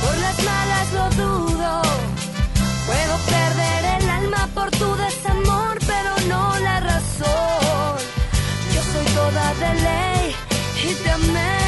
por 0.00 0.16
las 0.18 0.36
malas 0.44 0.92
lo 0.92 1.06
dudo. 1.22 1.82
Puedo 2.86 3.14
perder 3.34 3.80
el 3.98 4.10
alma 4.10 4.48
por 4.54 4.70
tu 4.70 4.94
desamor, 4.96 5.78
pero 5.86 6.10
no 6.28 6.58
la 6.60 6.80
razón. 6.80 7.96
Yo 8.74 8.82
soy 8.92 9.06
toda 9.14 9.54
de 9.62 9.74
ley 9.88 10.34
y 10.88 10.94
te 11.02 11.10
amé, 11.10 11.58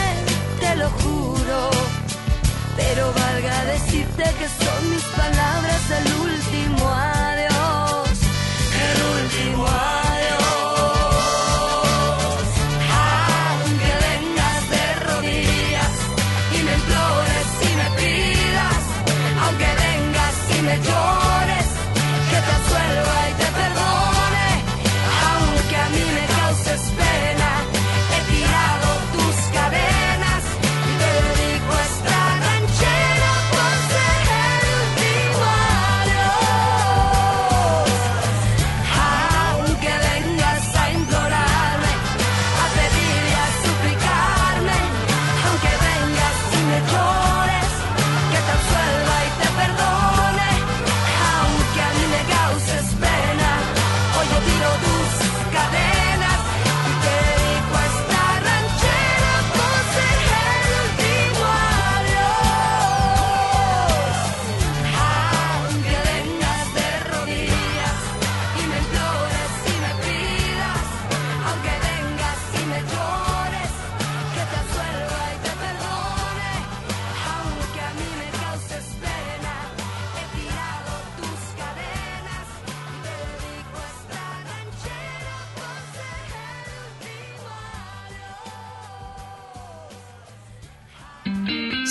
te 0.61 0.77
lo 0.77 0.88
juro. 0.90 1.70
Pero 2.77 3.12
valga 3.12 3.64
decirte 3.64 4.24
que 4.38 4.48
son 4.64 4.90
mis 4.90 5.05
palabras 5.05 5.83
el 5.98 6.12
último 6.14 6.34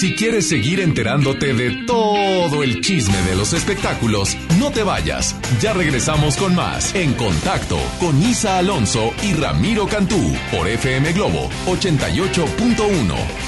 Si 0.04 0.16
quieres 0.16 0.50
seguir 0.50 0.82
enterándote 0.82 1.54
de 1.54 1.86
todo 1.86 2.62
el 2.62 2.82
chisme 2.82 3.22
de 3.22 3.38
los 3.38 3.54
espectáculos, 3.54 4.36
no 4.60 4.70
te 4.70 4.84
vayas. 4.84 5.34
Ya 5.62 5.72
regresamos 5.72 6.36
con 6.36 6.54
más 6.56 6.94
En 6.94 7.13
Contacto 7.13 7.78
con 8.02 8.22
Isa 8.22 8.58
Alonso 8.58 9.13
y 9.22 9.32
Ramiro 9.32 9.88
Cantú 9.88 10.36
por 10.52 10.68
FM 10.68 11.13
Globo 11.13 11.50
88.1. 11.68 13.42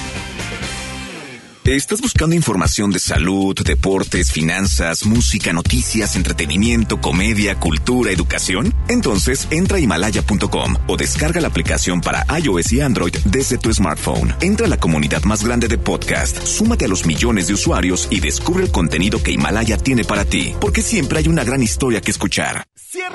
¿Estás 1.66 2.00
buscando 2.00 2.36
información 2.36 2.92
de 2.92 3.00
salud, 3.00 3.56
deportes, 3.66 4.32
finanzas, 4.32 5.04
música, 5.04 5.52
noticias, 5.52 6.16
entretenimiento, 6.16 7.02
comedia, 7.02 7.60
cultura, 7.60 8.12
educación? 8.12 8.72
Entonces 8.88 9.48
entra 9.50 9.78
a 9.78 9.80
himalaya.com 9.80 10.76
o 10.86 10.96
descarga 10.96 11.42
la 11.42 11.48
aplicación 11.48 12.02
para 12.02 12.24
iOS 12.38 12.72
y 12.72 12.82
Android 12.82 13.16
desde 13.26 13.58
tu 13.58 13.74
smartphone. 13.74 14.36
Entra 14.42 14.68
a 14.68 14.70
la 14.70 14.78
comunidad 14.78 15.24
más 15.24 15.44
grande 15.44 15.68
de 15.68 15.80
podcast, 15.80 16.46
súmate 16.46 16.86
a 16.86 16.88
los 16.88 17.08
millones 17.08 17.48
de 17.48 17.56
usuarios 17.56 18.10
y 18.12 18.20
descubre 18.20 18.64
el 18.64 18.72
contenido 18.72 19.24
que 19.24 19.32
Himalaya 19.32 19.78
tiene 19.78 20.04
para 20.04 20.24
ti, 20.24 20.54
porque 20.62 20.84
siempre 20.84 21.18
hay 21.18 21.28
una 21.28 21.44
gran 21.44 21.64
historia 21.64 22.00
que 22.00 22.12
escuchar. 22.12 22.64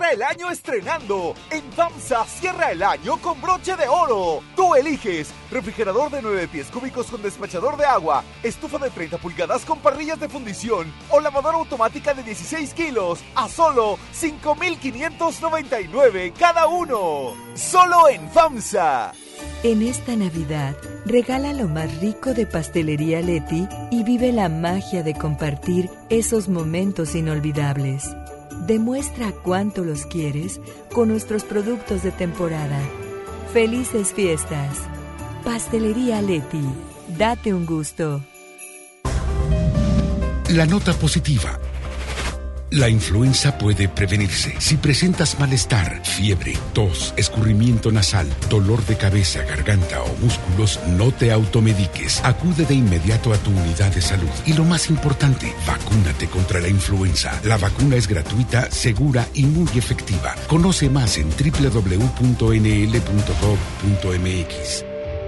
Cierra 0.00 0.14
el 0.14 0.22
año 0.22 0.50
estrenando. 0.50 1.34
En 1.50 1.62
FAMSA 1.72 2.24
cierra 2.24 2.70
el 2.70 2.82
año 2.82 3.18
con 3.18 3.38
broche 3.42 3.76
de 3.76 3.86
oro. 3.86 4.40
Tú 4.56 4.74
eliges 4.74 5.30
refrigerador 5.50 6.10
de 6.10 6.22
9 6.22 6.48
pies 6.48 6.68
cúbicos 6.68 7.08
con 7.08 7.20
despachador 7.20 7.76
de 7.76 7.84
agua, 7.84 8.24
estufa 8.42 8.78
de 8.78 8.88
30 8.88 9.18
pulgadas 9.18 9.66
con 9.66 9.80
parrillas 9.80 10.18
de 10.18 10.30
fundición 10.30 10.90
o 11.10 11.20
lavadora 11.20 11.58
automática 11.58 12.14
de 12.14 12.22
16 12.22 12.72
kilos 12.72 13.20
a 13.34 13.46
solo 13.46 13.98
5,599 14.14 16.32
cada 16.38 16.66
uno. 16.66 17.34
Solo 17.54 18.08
en 18.08 18.26
FAMSA. 18.30 19.12
En 19.62 19.82
esta 19.82 20.16
Navidad, 20.16 20.74
regala 21.04 21.52
lo 21.52 21.68
más 21.68 21.94
rico 22.00 22.32
de 22.32 22.46
Pastelería 22.46 23.20
Leti 23.20 23.68
y 23.90 24.02
vive 24.04 24.32
la 24.32 24.48
magia 24.48 25.02
de 25.02 25.12
compartir 25.12 25.90
esos 26.08 26.48
momentos 26.48 27.14
inolvidables. 27.14 28.16
Demuestra 28.70 29.33
cuánto 29.33 29.83
los 29.83 30.06
quieres 30.06 30.61
con 30.92 31.09
nuestros 31.09 31.42
productos 31.42 32.04
de 32.04 32.12
temporada. 32.12 32.78
Felices 33.52 34.12
fiestas. 34.12 34.78
Pastelería 35.44 36.22
Leti. 36.22 36.62
Date 37.18 37.52
un 37.52 37.66
gusto. 37.66 38.22
La 40.50 40.66
nota 40.66 40.92
positiva. 40.92 41.59
La 42.72 42.88
influenza 42.88 43.59
puede 43.59 43.88
prevenirse. 43.88 44.54
Si 44.61 44.76
presentas 44.76 45.40
malestar, 45.40 46.06
fiebre, 46.06 46.56
tos, 46.72 47.12
escurrimiento 47.16 47.90
nasal, 47.90 48.28
dolor 48.48 48.87
de 48.87 48.96
cabeza, 48.96 49.42
garganta 49.42 50.00
o 50.04 50.16
músculos, 50.18 50.78
no 50.96 51.11
te 51.11 51.33
automediques. 51.33 52.20
Acude 52.22 52.64
de 52.66 52.74
inmediato 52.74 53.33
a 53.33 53.38
tu 53.38 53.50
unidad 53.50 53.92
de 53.92 54.00
salud. 54.00 54.30
Y 54.46 54.52
lo 54.52 54.64
más 54.64 54.88
importante, 54.88 55.52
vacúnate 55.66 56.28
contra 56.28 56.61
la 56.61 56.68
influenza. 56.68 57.40
La 57.42 57.56
vacuna 57.56 57.96
es 57.96 58.06
gratuita, 58.06 58.70
segura 58.70 59.26
y 59.35 59.46
muy 59.46 59.68
efectiva. 59.76 60.37
Conoce 60.46 60.88
más 60.88 61.18
en 61.18 61.28
www.nl.gov.mx. 61.28 62.04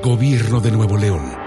Gobierno 0.00 0.61
de 0.61 0.70
Nuevo 0.70 0.96
León. 0.96 1.41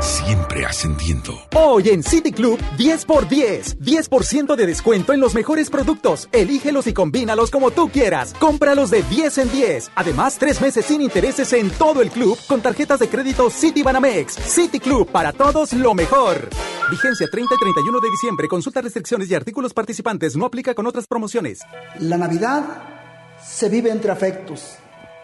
Siempre 0.00 0.66
ascendiendo. 0.66 1.32
Hoy 1.54 1.88
en 1.88 2.02
City 2.02 2.30
Club 2.30 2.60
10 2.76 3.04
por 3.06 3.28
10. 3.28 3.78
10% 3.78 4.54
de 4.54 4.66
descuento 4.66 5.12
en 5.12 5.20
los 5.20 5.34
mejores 5.34 5.70
productos. 5.70 6.28
Elígelos 6.32 6.86
y 6.86 6.92
combínalos 6.92 7.50
como 7.50 7.70
tú 7.70 7.88
quieras. 7.88 8.34
Cómpralos 8.38 8.90
de 8.90 9.02
10 9.02 9.38
en 9.38 9.52
10. 9.52 9.90
Además, 9.94 10.36
tres 10.38 10.60
meses 10.60 10.84
sin 10.84 11.00
intereses 11.00 11.52
en 11.54 11.70
todo 11.70 12.02
el 12.02 12.10
club 12.10 12.38
con 12.46 12.60
tarjetas 12.60 13.00
de 13.00 13.08
crédito 13.08 13.48
City 13.50 13.82
Banamex. 13.82 14.34
City 14.34 14.80
Club 14.80 15.08
para 15.10 15.32
todos 15.32 15.72
lo 15.72 15.94
mejor. 15.94 16.50
Vigencia 16.90 17.26
30 17.30 17.54
y 17.54 17.58
31 17.58 18.00
de 18.00 18.10
diciembre. 18.10 18.48
Consulta 18.48 18.82
restricciones 18.82 19.30
y 19.30 19.34
artículos 19.34 19.72
participantes. 19.72 20.36
No 20.36 20.46
aplica 20.46 20.74
con 20.74 20.86
otras 20.86 21.06
promociones. 21.06 21.60
La 22.00 22.18
Navidad 22.18 22.64
se 23.42 23.68
vive 23.68 23.90
entre 23.90 24.12
afectos 24.12 24.76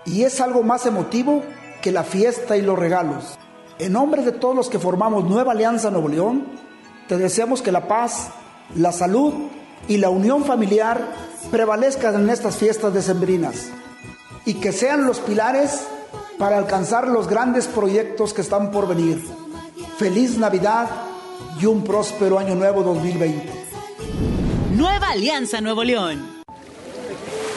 y 0.06 0.22
es 0.22 0.40
algo 0.40 0.62
más 0.62 0.86
emotivo 0.86 1.44
que 1.82 1.92
la 1.92 2.04
fiesta 2.04 2.56
y 2.56 2.62
los 2.62 2.78
regalos. 2.78 3.38
En 3.82 3.94
nombre 3.94 4.22
de 4.22 4.30
todos 4.30 4.54
los 4.54 4.68
que 4.68 4.78
formamos 4.78 5.24
Nueva 5.24 5.50
Alianza 5.50 5.90
Nuevo 5.90 6.08
León, 6.08 6.46
te 7.08 7.18
deseamos 7.18 7.62
que 7.62 7.72
la 7.72 7.88
paz, 7.88 8.28
la 8.76 8.92
salud 8.92 9.34
y 9.88 9.96
la 9.96 10.08
unión 10.08 10.44
familiar 10.44 11.04
prevalezcan 11.50 12.14
en 12.14 12.30
estas 12.30 12.54
fiestas 12.54 12.94
decembrinas 12.94 13.70
y 14.44 14.54
que 14.54 14.70
sean 14.70 15.04
los 15.04 15.18
pilares 15.18 15.82
para 16.38 16.58
alcanzar 16.58 17.08
los 17.08 17.26
grandes 17.26 17.66
proyectos 17.66 18.32
que 18.32 18.42
están 18.42 18.70
por 18.70 18.86
venir. 18.86 19.20
Feliz 19.98 20.38
Navidad 20.38 20.88
y 21.60 21.66
un 21.66 21.82
próspero 21.82 22.38
año 22.38 22.54
nuevo 22.54 22.84
2020. 22.84 23.50
Nueva 24.76 25.08
Alianza 25.08 25.60
Nuevo 25.60 25.82
León. 25.82 26.31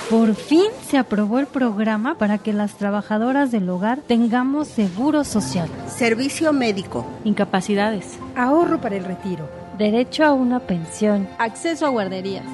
Por 0.10 0.34
fin 0.36 0.68
se 0.88 0.98
aprobó 1.00 1.40
el 1.40 1.48
programa 1.48 2.20
para 2.20 2.38
que 2.38 2.54
las 2.54 2.78
trabajadoras 2.78 3.52
del 3.52 3.68
hogar 3.68 4.02
tengamos 4.06 4.68
seguro 4.68 5.24
social, 5.24 5.68
servicio 5.88 6.54
médico, 6.54 7.08
incapacidades, 7.24 8.20
ahorro 8.36 8.80
para 8.80 8.98
el 8.98 9.04
retiro, 9.04 9.50
derecho 9.80 10.24
a 10.24 10.34
una 10.34 10.60
pensión, 10.60 11.28
acceso 11.40 11.88
a 11.88 11.90
guarderías. 11.90 12.46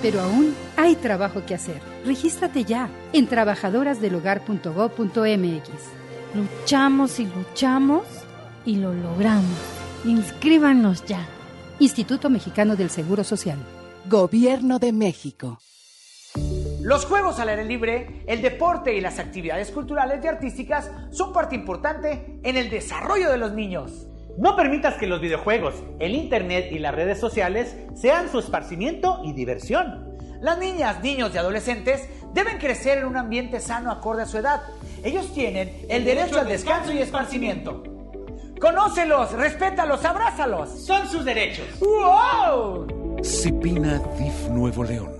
Pero 0.00 0.22
aún 0.22 0.54
hay 0.78 0.96
trabajo 0.96 1.44
que 1.44 1.54
hacer. 1.54 1.82
Regístrate 2.06 2.64
ya 2.64 2.88
en 3.12 3.26
trabajadorasdelhogar.gov.mx. 3.26 5.68
Luchamos 6.34 7.20
y 7.20 7.26
luchamos 7.26 8.04
y 8.64 8.76
lo 8.76 8.94
logramos. 8.94 9.58
Inscríbanos 10.06 11.04
ya. 11.04 11.28
Instituto 11.78 12.30
Mexicano 12.30 12.74
del 12.74 12.88
Seguro 12.88 13.22
Social. 13.22 13.58
Gobierno 14.08 14.78
de 14.78 14.92
México. 14.92 15.58
Los 16.90 17.06
juegos 17.06 17.38
al 17.38 17.48
aire 17.50 17.64
libre, 17.64 18.24
el 18.26 18.42
deporte 18.42 18.92
y 18.92 19.00
las 19.00 19.20
actividades 19.20 19.70
culturales 19.70 20.24
y 20.24 20.26
artísticas 20.26 20.90
son 21.12 21.32
parte 21.32 21.54
importante 21.54 22.40
en 22.42 22.56
el 22.56 22.68
desarrollo 22.68 23.30
de 23.30 23.38
los 23.38 23.52
niños. 23.52 24.08
No 24.36 24.56
permitas 24.56 24.94
que 24.94 25.06
los 25.06 25.20
videojuegos, 25.20 25.76
el 26.00 26.16
internet 26.16 26.66
y 26.72 26.80
las 26.80 26.92
redes 26.92 27.20
sociales 27.20 27.76
sean 27.94 28.28
su 28.28 28.40
esparcimiento 28.40 29.20
y 29.22 29.34
diversión. 29.34 30.18
Las 30.40 30.58
niñas, 30.58 31.00
niños 31.00 31.30
y 31.32 31.38
adolescentes 31.38 32.08
deben 32.34 32.58
crecer 32.58 32.98
en 32.98 33.04
un 33.04 33.16
ambiente 33.16 33.60
sano 33.60 33.92
acorde 33.92 34.22
a 34.22 34.26
su 34.26 34.38
edad. 34.38 34.60
Ellos 35.04 35.32
tienen 35.32 35.86
el 35.88 36.04
derecho 36.04 36.40
al 36.40 36.48
descanso 36.48 36.90
y 36.90 36.98
esparcimiento. 36.98 37.84
Conócelos, 38.60 39.30
respétalos, 39.34 40.04
abrázalos. 40.04 40.70
Son 40.86 41.06
sus 41.06 41.24
derechos. 41.24 41.66
¡Wow! 41.78 43.20
Cipina 43.22 44.02
DIF 44.18 44.48
Nuevo 44.48 44.82
León. 44.82 45.19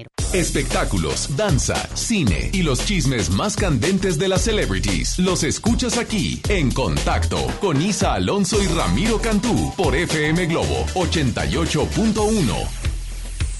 Espectáculos, 0.33 1.35
danza, 1.35 1.75
cine 1.95 2.49
y 2.53 2.63
los 2.63 2.85
chismes 2.85 3.29
más 3.29 3.55
candentes 3.55 4.17
de 4.17 4.29
las 4.29 4.41
celebrities 4.41 5.19
los 5.19 5.43
escuchas 5.43 5.97
aquí 5.97 6.41
en 6.49 6.71
Contacto 6.71 7.37
con 7.59 7.81
Isa 7.81 8.13
Alonso 8.13 8.61
y 8.61 8.67
Ramiro 8.67 9.19
Cantú 9.19 9.73
por 9.75 9.95
FM 9.95 10.45
Globo 10.45 10.85
88.1. 10.93 12.67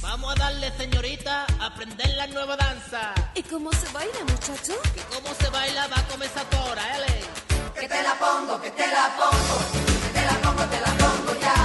Vamos 0.01 0.32
a 0.36 0.39
darle, 0.39 0.71
señorita, 0.77 1.45
a 1.60 1.65
aprender 1.67 2.10
la 2.15 2.27
nueva 2.27 2.56
danza. 2.56 3.13
¿Y 3.36 3.43
cómo 3.43 3.71
se 3.71 3.91
baila, 3.93 4.19
muchacho? 4.21 4.73
¿Y 4.95 5.13
cómo 5.13 5.36
se 5.39 5.49
baila? 5.49 5.88
Va 5.88 5.99
a 5.99 6.08
comenzar 6.08 6.45
ahora, 6.58 6.82
¿eh? 6.97 7.21
Que 7.80 7.88
te 7.88 8.04
la 8.04 8.13
pongo, 8.19 8.62
que 8.62 8.71
te 8.71 8.88
la 8.88 9.10
pongo, 9.17 9.58
que 10.04 10.19
te 10.19 10.25
la 10.25 10.41
pongo, 10.41 10.63
te 10.65 10.80
la 10.80 10.97
pongo 10.97 11.39
ya. 11.41 11.61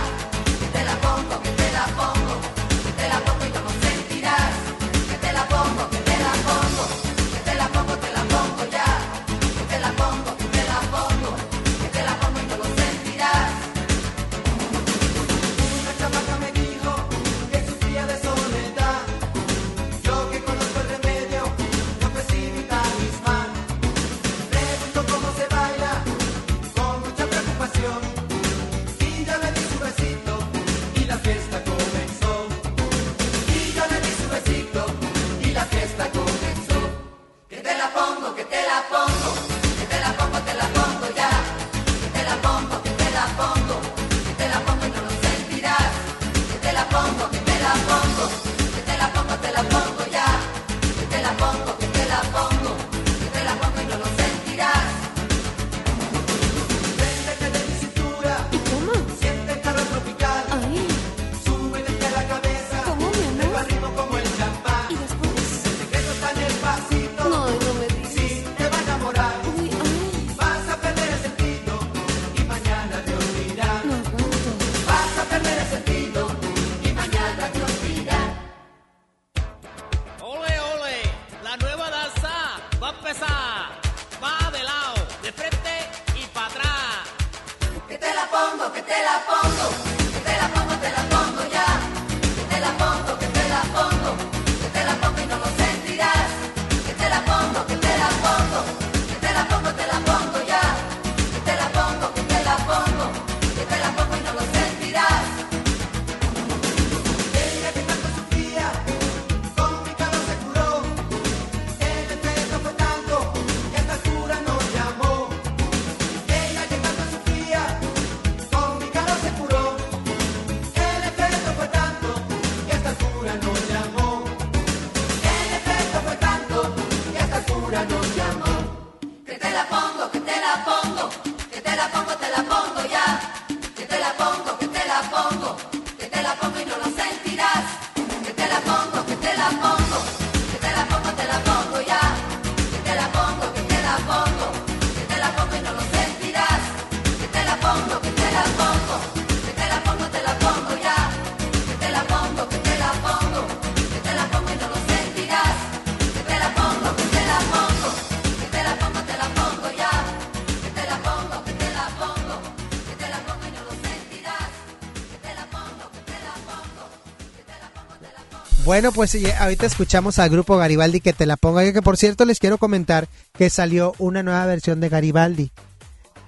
Bueno, 168.67 168.91
pues 168.91 169.15
y 169.15 169.25
ahorita 169.31 169.65
escuchamos 169.65 170.19
al 170.19 170.29
grupo 170.29 170.57
Garibaldi 170.57 171.01
que 171.01 171.13
te 171.13 171.25
la 171.25 171.37
ponga. 171.37 171.73
Que 171.73 171.83
por 171.83 171.97
cierto 171.97 172.25
les 172.25 172.41
quiero 172.41 172.59
comentar 172.59 173.07
que 173.39 173.49
salió 173.49 173.95
una 173.99 174.25
nueva 174.25 174.45
versión 174.45 174.81
de 174.81 174.89
Garibaldi. 174.89 175.53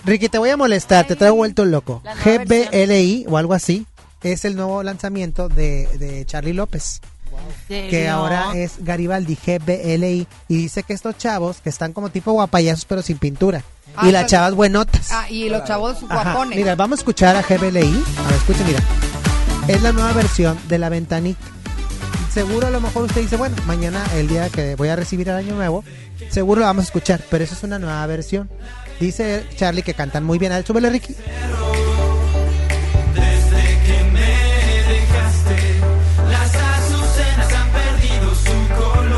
Ricky, 0.05 0.29
te 0.29 0.39
voy 0.39 0.51
a 0.51 0.57
molestar, 0.57 1.05
te 1.05 1.17
traigo 1.17 1.35
vuelto 1.35 1.65
loco. 1.65 2.01
GBLI 2.25 3.27
o 3.29 3.39
algo 3.39 3.55
así 3.55 3.87
es 4.23 4.45
el 4.45 4.55
nuevo 4.55 4.85
lanzamiento 4.85 5.49
de, 5.49 5.89
de 5.99 6.25
Charlie 6.27 6.53
López. 6.53 7.01
Que 7.67 8.09
ahora 8.09 8.53
es 8.55 8.85
Garibaldi 8.85 9.37
GBLI 9.45 10.29
y 10.47 10.57
dice 10.57 10.85
que 10.85 10.93
estos 10.93 11.19
chavos 11.19 11.61
que 11.61 11.71
están 11.71 11.93
como 11.93 12.09
tipo 12.11 12.31
guapayazos 12.31 12.85
pero 12.85 13.03
sin 13.03 13.19
pintura. 13.19 13.65
Ah, 13.97 14.09
y 14.09 14.13
las 14.13 14.27
chavas 14.27 14.55
buenotas. 14.55 15.11
Ah, 15.11 15.29
y 15.29 15.49
los 15.49 15.65
chavos 15.65 16.05
Ajá, 16.09 16.23
guapones. 16.23 16.57
Mira, 16.57 16.77
vamos 16.77 16.99
a 16.99 17.01
escuchar 17.01 17.35
a 17.35 17.43
GBLI. 17.43 18.05
A 18.17 18.29
ver, 18.29 18.35
escuchen, 18.37 18.65
mira. 18.65 18.81
Es 19.67 19.83
la 19.83 19.91
nueva 19.91 20.13
versión 20.13 20.57
de 20.69 20.79
la 20.79 20.89
ventanita. 20.89 21.58
Seguro 22.39 22.69
a 22.69 22.71
lo 22.71 22.81
mejor 22.81 23.03
usted 23.03 23.23
dice, 23.23 23.37
bueno, 23.37 23.57
mañana, 23.67 24.01
el 24.15 24.29
día 24.29 24.49
que 24.49 24.77
voy 24.77 24.89
a 24.91 24.95
recibir 24.95 25.29
el 25.29 25.35
año 25.35 25.57
nuevo, 25.57 25.83
seguro 26.31 26.61
lo 26.61 26.67
vamos 26.67 26.85
a 26.85 26.87
escuchar, 26.87 27.21
pero 27.29 27.43
eso 27.43 27.53
es 27.53 27.65
una 27.65 27.81
nueva 27.81 28.07
versión. 28.07 28.49
Dice 29.01 29.45
Charlie 29.57 29.83
que 29.83 29.93
cantan 29.93 30.23
muy 30.23 30.39
bien. 30.39 30.53
A 30.53 30.55
ver, 30.55 30.65
súbele, 30.65 30.89
Ricky. 30.89 31.17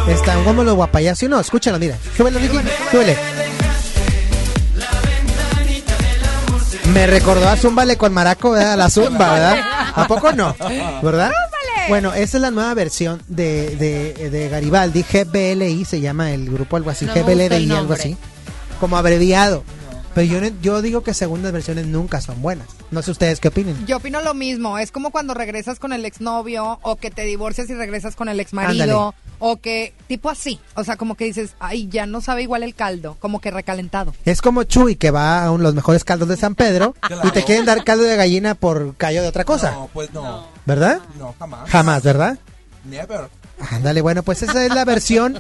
Están 0.09 0.43
como 0.43 0.65
los 0.65 0.75
guapayazos. 0.77 1.19
¿Sí 1.19 1.27
o 1.27 1.29
no? 1.29 1.41
Escúchalo, 1.41 1.79
mira. 1.79 1.99
Súbele, 2.17 2.39
Ricky. 2.39 2.57
Súbele. 2.91 3.19
Me 6.95 7.07
recordó 7.07 7.51
a 7.51 7.57
Zúmbale 7.57 7.99
con 7.99 8.15
Maraco, 8.15 8.53
¿verdad? 8.53 8.79
La 8.79 8.89
Zumba, 8.89 9.35
¿verdad? 9.35 9.59
¿A 9.95 10.07
poco 10.09 10.33
no? 10.33 10.57
¿Verdad? 11.03 11.33
Bueno, 11.91 12.15
esa 12.15 12.37
es 12.39 12.41
la 12.41 12.51
nueva 12.51 12.73
versión 12.75 13.21
de, 13.29 13.77
de, 13.77 14.31
de 14.31 14.49
Garibaldi. 14.49 15.03
GBLI 15.03 15.85
se 15.85 16.01
llama 16.01 16.33
el 16.33 16.51
grupo, 16.51 16.77
algo 16.77 16.91
así. 16.91 17.05
No 17.05 17.13
GBLI, 17.15 17.71
algo 17.73 17.93
así. 17.93 18.17
Como 18.81 18.97
abreviado. 18.97 19.63
Pero 20.15 20.27
yo, 20.27 20.41
no- 20.41 20.51
yo 20.61 20.83
digo 20.83 21.03
que 21.03 21.15
segundas 21.15 21.53
versiones 21.53 21.87
nunca 21.87 22.21
son 22.21 22.43
buenas. 22.43 22.67
No 22.91 23.01
sé 23.03 23.13
ustedes 23.13 23.39
qué 23.39 23.47
opinen. 23.49 23.87
Yo 23.87 23.99
opino 23.99 24.21
lo 24.23 24.35
mismo, 24.35 24.77
es 24.79 24.91
como 24.91 25.11
cuando 25.13 25.35
regresas 25.35 25.79
con 25.79 25.93
el 25.93 26.05
exnovio 26.05 26.81
o 26.83 26.97
que 26.97 27.13
te 27.13 27.23
divorcias 27.23 27.71
y 27.71 27.75
regresas 27.75 28.17
con 28.17 28.29
el 28.29 28.41
exmarido 28.41 29.15
o 29.39 29.57
que 29.59 29.95
tipo 30.09 30.29
así, 30.29 30.59
o 30.75 30.83
sea, 30.85 30.97
como 30.97 31.15
que 31.15 31.25
dices, 31.25 31.53
ay, 31.61 31.89
ya 31.89 32.05
no 32.07 32.21
sabe 32.21 32.43
igual 32.43 32.63
el 32.65 32.75
caldo, 32.75 33.17
como 33.21 33.41
que 33.41 33.51
recalentado. 33.53 34.13
Es 34.27 34.43
como 34.43 34.65
Chuy 34.65 34.97
que 34.97 35.11
va 35.13 35.45
a 35.45 35.51
un- 35.53 35.63
los 35.63 35.75
mejores 35.75 36.03
caldos 36.05 36.29
de 36.29 36.37
San 36.37 36.57
Pedro 36.57 36.95
y 37.25 37.31
te 37.31 37.45
quieren 37.45 37.65
dar 37.65 37.85
caldo 37.85 38.03
de 38.05 38.17
gallina 38.17 38.55
por 38.57 38.97
callo 38.97 39.23
de 39.23 39.29
otra 39.29 39.45
cosa. 39.45 39.71
No, 39.71 39.89
pues 39.95 40.13
no. 40.13 40.45
¿Verdad? 40.71 41.01
No, 41.19 41.35
jamás. 41.37 41.69
Jamás, 41.69 42.01
¿verdad? 42.05 42.39
Never. 42.85 43.29
Ándale, 43.71 44.01
bueno, 44.01 44.23
pues 44.23 44.43
esa 44.43 44.65
es 44.65 44.75
la 44.75 44.85
versión 44.85 45.39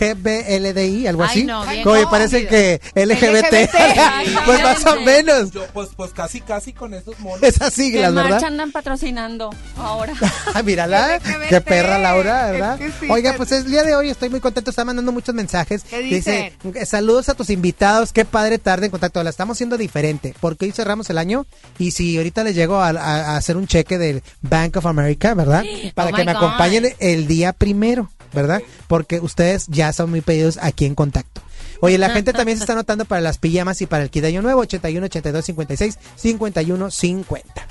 GBLDI, 0.00 1.06
algo 1.06 1.22
Ay, 1.24 1.28
así. 1.30 1.44
no, 1.44 1.66
bien 1.66 1.82
Como 1.82 1.96
me 1.96 2.06
parece 2.06 2.46
que 2.46 2.80
LGBT. 2.94 3.70
pues 4.46 4.62
más 4.62 4.84
o 4.86 5.00
menos. 5.00 5.50
Yo, 5.50 5.66
pues, 5.72 5.90
pues 5.96 6.12
casi, 6.12 6.40
casi 6.40 6.72
con 6.72 6.94
esos 6.94 7.18
monos. 7.20 7.42
Esas 7.42 7.72
siglas, 7.74 8.10
que 8.10 8.14
¿verdad? 8.16 8.30
Marcha 8.30 8.46
andan 8.46 8.72
patrocinando 8.72 9.50
ahora. 9.76 10.14
Ah, 10.54 10.62
mírala, 10.62 11.20
qué 11.48 11.60
perra 11.60 11.98
Laura, 11.98 12.50
¿verdad? 12.50 12.80
Es 12.80 12.92
que 12.94 13.06
sí, 13.06 13.10
Oiga, 13.12 13.34
pues 13.36 13.52
el 13.52 13.64
día 13.70 13.82
de 13.82 13.94
hoy 13.94 14.08
estoy 14.10 14.28
muy 14.30 14.40
contento, 14.40 14.70
está 14.70 14.84
mandando 14.84 15.12
muchos 15.12 15.34
mensajes. 15.34 15.82
¿Qué 15.88 15.98
Dice, 16.00 16.52
eh, 16.74 16.86
saludos 16.86 17.28
a 17.28 17.34
tus 17.34 17.50
invitados, 17.50 18.12
qué 18.12 18.24
padre 18.24 18.58
tarde 18.58 18.86
en 18.86 18.90
contacto. 18.90 19.22
La 19.22 19.30
estamos 19.30 19.56
haciendo 19.56 19.76
diferente, 19.76 20.34
porque 20.40 20.64
hoy 20.64 20.72
cerramos 20.72 21.10
el 21.10 21.18
año 21.18 21.46
y 21.78 21.90
si 21.90 22.16
ahorita 22.16 22.44
les 22.44 22.54
llego 22.54 22.76
a, 22.80 22.88
a- 22.88 22.92
a 23.32 23.36
hacer 23.36 23.56
un 23.56 23.66
cheque 23.66 23.98
del 23.98 24.22
Bank 24.40 24.76
of 24.76 24.86
America, 24.86 25.34
¿verdad? 25.34 25.64
Para 25.94 26.10
Oh 26.10 26.14
que 26.14 26.24
me 26.24 26.32
God. 26.32 26.38
acompañen 26.44 26.94
el 26.98 27.26
día 27.26 27.52
primero, 27.58 28.10
¿verdad? 28.32 28.62
Porque 28.86 29.20
ustedes 29.20 29.66
ya 29.68 29.92
son 29.92 30.10
muy 30.10 30.20
pedidos 30.20 30.58
aquí 30.62 30.86
en 30.86 30.94
contacto. 30.94 31.42
Oye, 31.80 31.98
la 31.98 32.10
gente 32.10 32.32
también 32.32 32.58
se 32.58 32.64
está 32.64 32.72
anotando 32.74 33.04
para 33.04 33.20
las 33.20 33.38
pijamas 33.38 33.80
y 33.82 33.86
para 33.86 34.02
el 34.04 34.10
kit 34.10 34.22
de 34.22 34.28
año 34.28 34.42
nuevo, 34.42 34.60
81, 34.60 35.04
82, 35.06 35.44
56, 35.44 35.98
51, 36.16 36.90
50. 36.90 37.66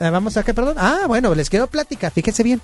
Eh, 0.00 0.10
Vamos 0.10 0.36
a 0.36 0.42
qué, 0.42 0.54
perdón. 0.54 0.76
Ah, 0.78 1.04
bueno, 1.06 1.34
les 1.34 1.50
quiero 1.50 1.66
platicar, 1.66 2.12
fíjense 2.12 2.42
bien. 2.42 2.60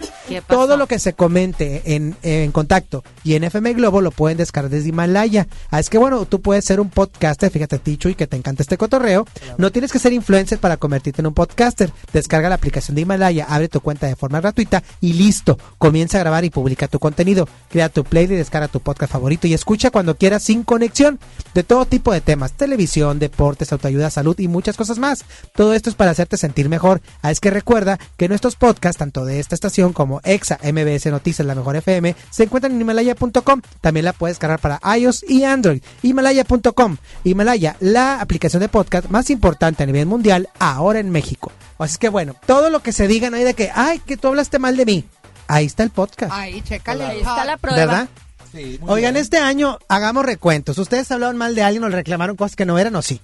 Todo 0.48 0.76
lo 0.76 0.86
que 0.86 0.98
se 0.98 1.12
comente 1.12 1.94
en, 1.94 2.16
en 2.22 2.52
contacto 2.52 3.02
y 3.24 3.34
en 3.34 3.44
FM 3.44 3.74
Globo 3.74 4.00
lo 4.00 4.10
pueden 4.10 4.38
descargar 4.38 4.70
desde 4.70 4.88
Himalaya. 4.88 5.46
Ah, 5.70 5.80
es 5.80 5.90
que 5.90 5.98
bueno, 5.98 6.24
tú 6.26 6.40
puedes 6.40 6.64
ser 6.64 6.80
un 6.80 6.90
podcaster, 6.90 7.50
fíjate, 7.50 7.78
Ticho, 7.78 8.08
y 8.08 8.14
que 8.14 8.26
te 8.26 8.36
encanta 8.36 8.62
este 8.62 8.76
cotorreo. 8.76 9.26
No 9.58 9.70
tienes 9.72 9.92
que 9.92 9.98
ser 9.98 10.12
influencer 10.12 10.58
para 10.58 10.76
convertirte 10.76 11.22
en 11.22 11.26
un 11.26 11.34
podcaster. 11.34 11.92
Descarga 12.12 12.48
la 12.48 12.54
aplicación 12.56 12.94
de 12.94 13.02
Himalaya, 13.02 13.46
abre 13.48 13.68
tu 13.68 13.80
cuenta 13.80 14.06
de 14.06 14.16
forma 14.16 14.40
gratuita 14.40 14.82
y 15.00 15.12
listo. 15.14 15.58
Comienza 15.78 16.18
a 16.18 16.20
grabar 16.20 16.44
y 16.44 16.50
publica 16.50 16.88
tu 16.88 16.98
contenido. 16.98 17.48
Crea 17.70 17.88
tu 17.88 18.04
playlist, 18.04 18.38
descarga 18.38 18.68
tu 18.68 18.80
podcast 18.80 19.12
favorito 19.12 19.46
y 19.46 19.54
escucha 19.54 19.90
cuando 19.90 20.16
quieras 20.16 20.42
sin 20.42 20.62
conexión 20.62 21.18
de 21.54 21.62
todo 21.62 21.86
tipo 21.86 22.12
de 22.12 22.20
temas, 22.20 22.52
televisión, 22.52 23.18
deportes, 23.18 23.72
autoayuda, 23.72 24.10
salud 24.10 24.38
y 24.38 24.48
muchas 24.48 24.76
cosas 24.76 24.98
más. 24.98 25.24
Todo 25.54 25.74
esto 25.74 25.90
es 25.90 25.96
para 25.96 26.10
hacerte 26.10 26.36
sentir 26.36 26.68
mejor. 26.68 27.00
Ah, 27.22 27.30
es 27.30 27.40
que 27.40 27.50
recuerda 27.50 27.98
que 28.16 28.28
nuestros 28.28 28.56
podcasts, 28.56 28.98
tanto 28.98 29.24
de 29.24 29.40
esta 29.40 29.54
estación 29.54 29.92
como 29.92 30.20
EXA, 30.24 30.58
MBS 30.62 31.06
Noticias, 31.06 31.46
La 31.46 31.54
Mejor 31.54 31.76
FM, 31.76 32.14
se 32.30 32.44
encuentran 32.44 32.72
en 32.74 32.80
Himalaya.com. 32.80 33.62
También 33.80 34.04
la 34.04 34.12
puedes 34.12 34.38
cargar 34.38 34.58
para 34.60 34.80
iOS 34.96 35.24
y 35.28 35.44
Android. 35.44 35.82
Himalaya.com. 36.02 36.96
Himalaya, 37.24 37.76
la 37.80 38.20
aplicación 38.20 38.60
de 38.60 38.68
podcast 38.68 39.08
más 39.10 39.30
importante 39.30 39.82
a 39.82 39.86
nivel 39.86 40.06
mundial 40.06 40.48
ahora 40.58 40.98
en 40.98 41.10
México. 41.10 41.52
Así 41.78 41.98
que 41.98 42.08
bueno, 42.08 42.34
todo 42.46 42.70
lo 42.70 42.80
que 42.80 42.92
se 42.92 43.08
diga 43.08 43.30
no 43.30 43.36
hay 43.36 43.44
de 43.44 43.54
que, 43.54 43.70
ay, 43.74 43.98
que 44.00 44.16
tú 44.16 44.28
hablaste 44.28 44.58
mal 44.58 44.76
de 44.76 44.84
mí. 44.86 45.04
Ahí 45.48 45.66
está 45.66 45.82
el 45.82 45.90
podcast. 45.90 46.32
Ahí, 46.32 46.60
chécale. 46.62 47.04
Ahí 47.04 47.18
está 47.18 47.44
la 47.44 47.56
prueba. 47.56 47.78
¿Verdad? 47.78 48.08
Sí, 48.52 48.78
Oigan, 48.82 49.14
bien. 49.14 49.22
este 49.22 49.38
año 49.38 49.78
hagamos 49.88 50.24
recuentos. 50.24 50.78
¿Ustedes 50.78 51.10
hablaron 51.10 51.36
mal 51.36 51.54
de 51.54 51.62
alguien 51.62 51.84
o 51.84 51.88
le 51.88 51.96
reclamaron 51.96 52.36
cosas 52.36 52.56
que 52.56 52.66
no 52.66 52.78
eran 52.78 52.96
o 52.96 53.02
sí? 53.02 53.20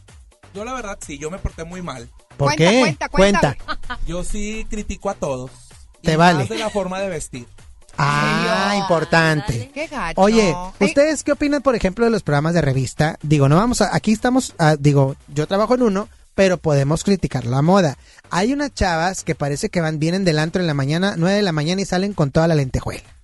Yo 0.54 0.64
la 0.64 0.72
verdad 0.72 0.98
sí, 1.04 1.18
yo 1.18 1.30
me 1.30 1.38
porté 1.38 1.64
muy 1.64 1.82
mal. 1.82 2.08
¿Por 2.36 2.54
qué? 2.54 2.96
Cuenta. 3.10 3.56
Yo 4.06 4.24
sí 4.24 4.66
critico 4.68 5.10
a 5.10 5.14
todos. 5.14 5.50
Te 6.02 6.12
Y 6.12 6.16
vale. 6.16 6.40
Más 6.40 6.48
de 6.48 6.58
la 6.58 6.70
forma 6.70 7.00
de 7.00 7.08
vestir. 7.08 7.46
Ah, 7.98 8.74
importante. 8.78 9.70
Qué 9.72 9.86
gacho. 9.86 10.20
Oye, 10.20 10.54
¿ustedes 10.80 11.24
qué 11.24 11.32
opinan, 11.32 11.62
por 11.62 11.74
ejemplo, 11.74 12.04
de 12.04 12.10
los 12.10 12.22
programas 12.22 12.54
de 12.54 12.60
revista? 12.60 13.18
Digo, 13.22 13.48
no 13.48 13.56
vamos 13.56 13.80
a, 13.80 13.94
aquí 13.94 14.12
estamos, 14.12 14.54
ah, 14.58 14.76
digo, 14.78 15.16
yo 15.28 15.46
trabajo 15.46 15.74
en 15.74 15.82
uno, 15.82 16.08
pero 16.34 16.58
podemos 16.58 17.04
criticar 17.04 17.46
la 17.46 17.62
moda. 17.62 17.96
Hay 18.30 18.52
unas 18.52 18.74
chavas 18.74 19.24
que 19.24 19.34
parece 19.34 19.70
que 19.70 19.80
van, 19.80 19.98
vienen 19.98 20.24
del 20.24 20.38
antro 20.38 20.60
en 20.60 20.66
la 20.66 20.74
mañana, 20.74 21.14
nueve 21.16 21.36
de 21.36 21.42
la 21.42 21.52
mañana 21.52 21.80
y 21.80 21.86
salen 21.86 22.12
con 22.12 22.30
toda 22.30 22.48
la 22.48 22.54
lentejuela. 22.54 23.15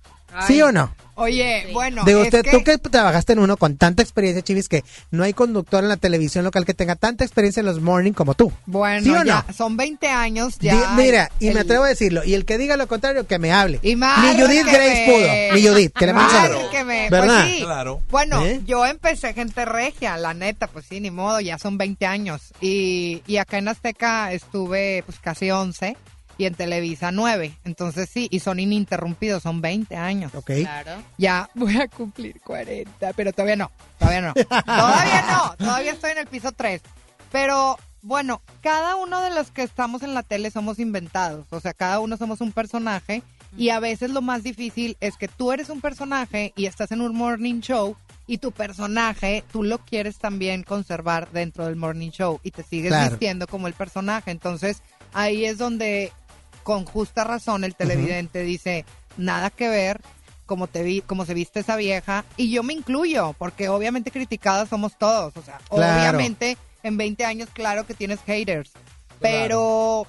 ¿Sí 0.47 0.61
o 0.61 0.71
no? 0.71 0.93
Oye, 1.15 1.67
bueno, 1.73 2.03
Digo, 2.05 2.21
es 2.21 2.25
usted, 2.25 2.41
que- 2.41 2.49
tú 2.49 2.63
que 2.63 2.79
trabajaste 2.79 3.33
en 3.33 3.39
uno 3.39 3.55
con 3.55 3.77
tanta 3.77 4.01
experiencia, 4.01 4.41
Chivis, 4.41 4.67
que 4.67 4.83
no 5.11 5.23
hay 5.23 5.33
conductor 5.33 5.83
en 5.83 5.89
la 5.89 5.97
televisión 5.97 6.43
local 6.43 6.65
que 6.65 6.73
tenga 6.73 6.95
tanta 6.95 7.23
experiencia 7.23 7.59
en 7.59 7.67
los 7.67 7.79
morning 7.81 8.13
como 8.13 8.33
tú. 8.33 8.51
Bueno, 8.65 9.03
¿Sí 9.03 9.11
o 9.11 9.23
ya 9.23 9.45
no? 9.47 9.53
son 9.53 9.77
20 9.77 10.07
años 10.07 10.57
ya. 10.59 10.73
Di- 10.73 11.03
mira, 11.03 11.29
y 11.39 11.51
me 11.51 11.59
atrevo 11.59 11.83
a 11.83 11.89
decirlo, 11.89 12.23
y 12.23 12.33
el 12.33 12.45
que 12.45 12.57
diga 12.57 12.77
lo 12.77 12.87
contrario, 12.87 13.27
que 13.27 13.37
me 13.37 13.53
hable. 13.53 13.79
Y 13.83 13.95
Ni 13.95 14.41
Judith 14.41 14.65
Grace 14.65 15.05
me- 15.05 15.13
pudo, 15.13 15.55
ni 15.55 15.67
Judith, 15.67 15.93
que 15.93 16.05
le 16.07 16.13
Madre 16.13 16.31
saludo. 16.35 16.69
que 16.71 16.83
me- 16.83 17.09
¿Verdad? 17.11 17.41
Pues 17.43 17.53
sí. 17.57 17.61
Claro. 17.63 18.01
Bueno, 18.09 18.43
¿Eh? 18.43 18.61
yo 18.65 18.83
empecé 18.87 19.33
gente 19.35 19.65
regia, 19.65 20.17
la 20.17 20.33
neta, 20.33 20.65
pues 20.65 20.87
sí, 20.89 20.99
ni 20.99 21.11
modo, 21.11 21.39
ya 21.41 21.59
son 21.59 21.77
20 21.77 22.07
años. 22.07 22.41
Y, 22.59 23.21
y 23.27 23.37
acá 23.37 23.59
en 23.59 23.67
Azteca 23.67 24.31
estuve 24.33 25.03
pues 25.05 25.19
casi 25.19 25.51
11 25.51 25.95
y 26.37 26.45
en 26.45 26.55
Televisa 26.55 27.11
9. 27.11 27.57
Entonces 27.63 28.09
sí, 28.09 28.27
y 28.31 28.39
son 28.39 28.59
ininterrumpidos, 28.59 29.43
son 29.43 29.61
20 29.61 29.95
años. 29.95 30.33
Ok. 30.35 30.51
Ya 31.17 31.49
voy 31.53 31.77
a 31.79 31.87
cumplir 31.87 32.39
40, 32.41 33.13
pero 33.13 33.31
todavía 33.33 33.55
no, 33.55 33.71
todavía 33.99 34.21
no. 34.21 34.33
todavía 34.33 35.25
no, 35.31 35.55
todavía 35.57 35.91
estoy 35.91 36.11
en 36.11 36.17
el 36.19 36.27
piso 36.27 36.51
3. 36.51 36.81
Pero 37.31 37.77
bueno, 38.01 38.41
cada 38.61 38.95
uno 38.95 39.21
de 39.21 39.29
los 39.29 39.51
que 39.51 39.63
estamos 39.63 40.03
en 40.03 40.13
la 40.13 40.23
tele 40.23 40.51
somos 40.51 40.79
inventados, 40.79 41.45
o 41.51 41.59
sea, 41.59 41.73
cada 41.73 41.99
uno 41.99 42.17
somos 42.17 42.41
un 42.41 42.51
personaje 42.51 43.23
y 43.57 43.69
a 43.69 43.79
veces 43.79 44.09
lo 44.11 44.21
más 44.21 44.43
difícil 44.43 44.97
es 44.99 45.15
que 45.15 45.27
tú 45.27 45.51
eres 45.51 45.69
un 45.69 45.79
personaje 45.79 46.53
y 46.55 46.65
estás 46.65 46.91
en 46.91 47.01
un 47.01 47.15
morning 47.15 47.61
show 47.61 47.95
y 48.25 48.39
tu 48.39 48.51
personaje 48.51 49.43
tú 49.51 49.63
lo 49.63 49.77
quieres 49.79 50.17
también 50.17 50.63
conservar 50.63 51.29
dentro 51.31 51.65
del 51.65 51.75
morning 51.75 52.09
show 52.09 52.39
y 52.43 52.51
te 52.51 52.63
sigues 52.63 52.89
Claro. 52.89 53.09
vistiendo 53.11 53.47
como 53.47 53.67
el 53.67 53.73
personaje. 53.73 54.31
Entonces 54.31 54.81
ahí 55.13 55.45
es 55.45 55.57
donde 55.57 56.11
con 56.63 56.85
justa 56.85 57.23
razón 57.23 57.63
el 57.63 57.75
televidente 57.75 58.41
dice, 58.41 58.85
nada 59.17 59.49
que 59.49 59.69
ver 59.69 60.01
como 60.45 60.67
te 60.67 60.83
vi, 60.83 61.01
como 61.01 61.25
se 61.25 61.33
viste 61.33 61.61
esa 61.61 61.75
vieja 61.75 62.25
y 62.37 62.51
yo 62.51 62.63
me 62.63 62.73
incluyo, 62.73 63.33
porque 63.37 63.69
obviamente 63.69 64.11
criticadas 64.11 64.69
somos 64.69 64.97
todos, 64.97 65.35
o 65.37 65.41
sea, 65.41 65.59
Claro. 65.69 66.17
obviamente 66.17 66.57
en 66.83 66.97
20 66.97 67.23
años 67.25 67.49
claro 67.53 67.85
que 67.87 67.93
tienes 67.93 68.19
haters, 68.25 68.71
pero 69.19 70.05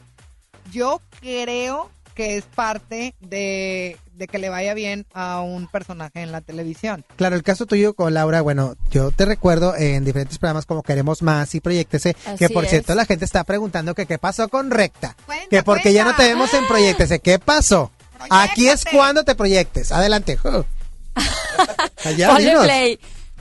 yo 0.72 1.00
creo 1.20 1.90
que 2.14 2.36
es 2.36 2.44
parte 2.44 3.14
de, 3.20 3.96
de 4.14 4.26
que 4.28 4.38
le 4.38 4.48
vaya 4.48 4.74
bien 4.74 5.06
a 5.12 5.40
un 5.40 5.66
personaje 5.66 6.22
en 6.22 6.32
la 6.32 6.40
televisión. 6.40 7.04
Claro, 7.16 7.36
el 7.36 7.42
caso 7.42 7.66
tuyo 7.66 7.94
con 7.94 8.14
Laura, 8.14 8.40
bueno, 8.40 8.76
yo 8.90 9.10
te 9.10 9.24
recuerdo 9.24 9.76
en 9.76 10.04
diferentes 10.04 10.38
programas 10.38 10.66
como 10.66 10.82
Queremos 10.82 11.22
Más 11.22 11.54
y 11.54 11.60
Proyectese, 11.60 12.14
que 12.38 12.44
Así 12.46 12.54
por 12.54 12.64
es. 12.64 12.70
cierto 12.70 12.94
la 12.94 13.04
gente 13.06 13.24
está 13.24 13.44
preguntando 13.44 13.94
que 13.94 14.06
qué 14.06 14.18
pasó 14.18 14.48
con 14.48 14.70
Recta, 14.70 15.16
que 15.50 15.62
porque 15.62 15.92
ya 15.92 16.04
no 16.04 16.14
te 16.14 16.22
vemos 16.24 16.52
en 16.54 16.66
Proyectese, 16.66 17.18
¿qué 17.20 17.38
pasó? 17.38 17.90
Aquí 18.30 18.68
es 18.68 18.84
cuando 18.84 19.24
te 19.24 19.34
proyectes. 19.34 19.92
Adelante. 19.92 20.38
Allá, 22.04 22.36
play. 22.62 22.98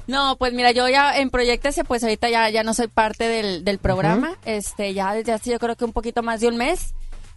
No, 0.07 0.35
pues 0.37 0.51
mira, 0.53 0.71
yo 0.71 0.87
ya 0.89 1.17
en 1.17 1.29
Proyectese, 1.29 1.83
pues 1.85 2.03
ahorita 2.03 2.29
ya, 2.29 2.49
ya 2.49 2.63
no 2.63 2.73
soy 2.73 2.87
parte 2.87 3.27
del, 3.27 3.63
del 3.63 3.77
programa. 3.79 4.35
Este, 4.45 4.93
ya 4.93 5.13
desde 5.13 5.31
hace 5.31 5.51
yo 5.51 5.59
creo 5.59 5.75
que 5.75 5.85
un 5.85 5.93
poquito 5.93 6.23
más 6.23 6.41
de 6.41 6.47
un 6.47 6.57
mes. 6.57 6.93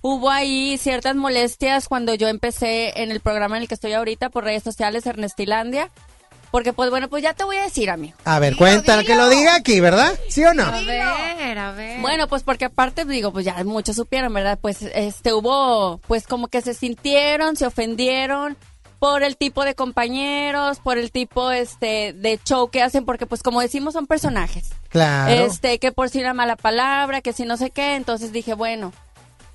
Hubo 0.08 0.30
ahí 0.30 0.78
ciertas 0.78 1.16
molestias 1.16 1.88
cuando 1.88 2.14
yo 2.14 2.28
empecé 2.28 3.02
en 3.02 3.10
el 3.10 3.18
programa 3.18 3.56
en 3.56 3.62
el 3.62 3.68
que 3.68 3.74
estoy 3.74 3.92
ahorita 3.92 4.30
por 4.30 4.44
redes 4.44 4.62
sociales, 4.62 5.04
Ernestilandia. 5.04 5.90
Porque 6.52 6.72
pues 6.72 6.90
bueno, 6.90 7.08
pues 7.08 7.24
ya 7.24 7.34
te 7.34 7.42
voy 7.42 7.56
a 7.56 7.64
decir, 7.64 7.90
amigo. 7.90 8.16
A 8.24 8.38
ver, 8.38 8.54
cuéntale 8.54 9.04
que 9.04 9.16
lo 9.16 9.28
diga 9.28 9.56
aquí, 9.56 9.80
¿verdad? 9.80 10.16
¿Sí 10.28 10.44
o 10.44 10.54
no? 10.54 10.62
A 10.62 10.80
ver, 10.80 11.58
a 11.58 11.72
ver. 11.72 12.00
Bueno, 12.02 12.28
pues 12.28 12.44
porque 12.44 12.66
aparte 12.66 13.04
digo, 13.04 13.32
pues 13.32 13.44
ya 13.44 13.64
muchos 13.64 13.96
supieron, 13.96 14.32
¿verdad? 14.32 14.60
Pues 14.62 14.80
este 14.80 15.32
hubo, 15.32 15.98
pues 16.06 16.28
como 16.28 16.46
que 16.46 16.60
se 16.60 16.74
sintieron, 16.74 17.56
se 17.56 17.66
ofendieron 17.66 18.56
por 19.00 19.24
el 19.24 19.36
tipo 19.36 19.64
de 19.64 19.74
compañeros, 19.74 20.78
por 20.78 20.98
el 20.98 21.10
tipo 21.10 21.50
este 21.50 22.12
de 22.12 22.38
show 22.44 22.70
que 22.70 22.80
hacen, 22.80 23.04
porque 23.04 23.26
pues 23.26 23.42
como 23.42 23.60
decimos 23.60 23.94
son 23.94 24.06
personajes. 24.06 24.70
Claro. 24.88 25.32
Este, 25.32 25.80
que 25.80 25.90
por 25.90 26.10
si 26.10 26.20
una 26.20 26.32
mala 26.32 26.54
palabra, 26.54 27.22
que 27.22 27.32
si 27.32 27.44
no 27.44 27.56
sé 27.56 27.70
qué, 27.70 27.96
entonces 27.96 28.30
dije, 28.30 28.54
bueno, 28.54 28.92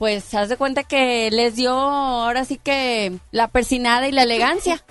pues 0.02 0.34
haz 0.34 0.50
de 0.50 0.58
cuenta 0.58 0.82
que 0.84 1.30
les 1.30 1.56
dio 1.56 1.74
ahora 1.74 2.44
sí 2.44 2.58
que 2.58 3.20
la 3.30 3.50
persinada 3.50 4.08
y 4.08 4.12
la 4.12 4.24
elegancia. 4.24 4.84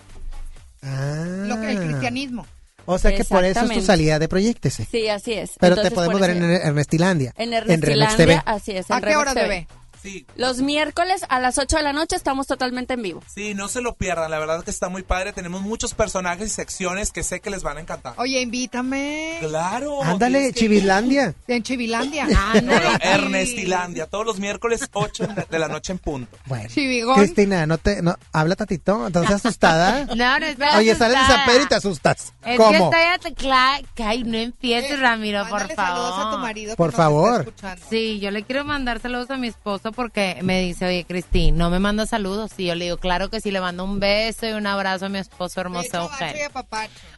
Lo 0.82 1.60
que 1.60 1.72
el 1.72 1.80
cristianismo. 1.80 2.46
O 2.86 2.96
sea 2.96 3.12
que 3.12 3.24
por 3.24 3.44
eso 3.44 3.64
es 3.64 3.70
tu 3.72 3.80
salida 3.82 4.20
de 4.20 4.28
Proyectese. 4.28 4.86
Sí, 4.88 5.08
así 5.08 5.32
es. 5.32 5.54
Pero 5.58 5.72
Entonces, 5.74 5.90
te 5.90 5.94
podemos 5.96 6.20
ver 6.20 6.30
en 6.30 6.44
Ernestilandia. 6.44 7.32
En 7.36 7.50
Remix 7.50 7.70
Ernestilandia, 7.70 8.16
TV. 8.16 8.42
así 8.46 8.70
es. 8.70 8.88
en 8.88 8.96
¿A 8.96 9.00
qué 9.00 9.06
Remix 9.06 9.20
hora, 9.20 9.34
TV. 9.34 9.48
bebé? 9.48 9.68
Sí. 10.02 10.26
Los 10.36 10.60
miércoles 10.60 11.22
a 11.28 11.40
las 11.40 11.58
8 11.58 11.76
de 11.76 11.82
la 11.82 11.92
noche 11.92 12.16
estamos 12.16 12.46
totalmente 12.46 12.94
en 12.94 13.02
vivo. 13.02 13.22
Sí, 13.32 13.54
no 13.54 13.68
se 13.68 13.80
lo 13.82 13.94
pierdan, 13.94 14.30
la 14.30 14.38
verdad 14.38 14.62
que 14.64 14.70
está 14.70 14.88
muy 14.88 15.02
padre. 15.02 15.32
Tenemos 15.32 15.60
muchos 15.62 15.94
personajes 15.94 16.46
y 16.46 16.50
secciones 16.50 17.12
que 17.12 17.22
sé 17.22 17.40
que 17.40 17.50
les 17.50 17.62
van 17.62 17.76
a 17.76 17.80
encantar. 17.80 18.14
Oye, 18.16 18.40
invítame. 18.40 19.36
Claro. 19.40 20.02
Ándale, 20.02 20.52
que- 20.52 20.60
Chivislandia. 20.60 21.34
En 21.46 21.62
Chivilandia. 21.62 22.26
Bueno, 22.70 22.72
Ernestilandia, 23.00 24.06
todos 24.06 24.24
los 24.26 24.38
miércoles 24.38 24.88
8 24.92 25.28
de 25.50 25.58
la 25.58 25.68
noche 25.68 25.92
en 25.92 25.98
punto. 25.98 26.36
Bueno. 26.46 26.68
Chivigón. 26.68 27.16
Cristina, 27.16 27.66
no 27.66 27.78
te, 27.78 28.02
no, 28.02 28.16
habla 28.32 28.56
tatito, 28.56 29.06
¿estás 29.06 29.30
asustada? 29.30 30.06
No, 30.20 30.38
no 30.38 30.46
estoy 30.46 30.66
Oye, 30.76 30.94
sales 30.94 31.18
de 31.18 31.24
San 31.26 31.40
asustada. 31.40 31.46
Pedro 31.46 31.62
y 31.64 31.66
te 31.68 31.74
asustas. 31.74 32.32
Es 32.44 32.56
¿Cómo? 32.58 32.90
que. 32.90 32.96
Ay, 34.02 34.24
no 34.24 34.36
empieces, 34.38 34.98
Ramiro, 34.98 35.46
por 35.48 35.60
favor. 35.72 35.76
saludos 35.76 36.14
a 36.18 36.30
tu 36.30 36.38
marido 36.38 36.76
Por 36.76 36.92
favor. 36.92 37.52
Sí, 37.88 38.18
yo 38.20 38.30
le 38.30 38.42
quiero 38.42 38.64
mandar 38.64 39.00
saludos 39.00 39.30
a 39.30 39.36
mi 39.36 39.48
esposo 39.48 39.89
porque 39.92 40.38
me 40.42 40.60
dice, 40.60 40.86
oye, 40.86 41.04
Cristín, 41.04 41.56
no 41.56 41.70
me 41.70 41.78
manda 41.78 42.06
saludos. 42.06 42.52
Y 42.58 42.66
yo 42.66 42.74
le 42.74 42.86
digo, 42.86 42.96
claro 42.98 43.30
que 43.30 43.40
sí, 43.40 43.50
le 43.50 43.60
mando 43.60 43.84
un 43.84 44.00
beso 44.00 44.48
y 44.48 44.52
un 44.52 44.66
abrazo 44.66 45.06
a 45.06 45.08
mi 45.08 45.18
esposo 45.18 45.60
hermoso 45.60 46.02
Eugenio. 46.02 46.48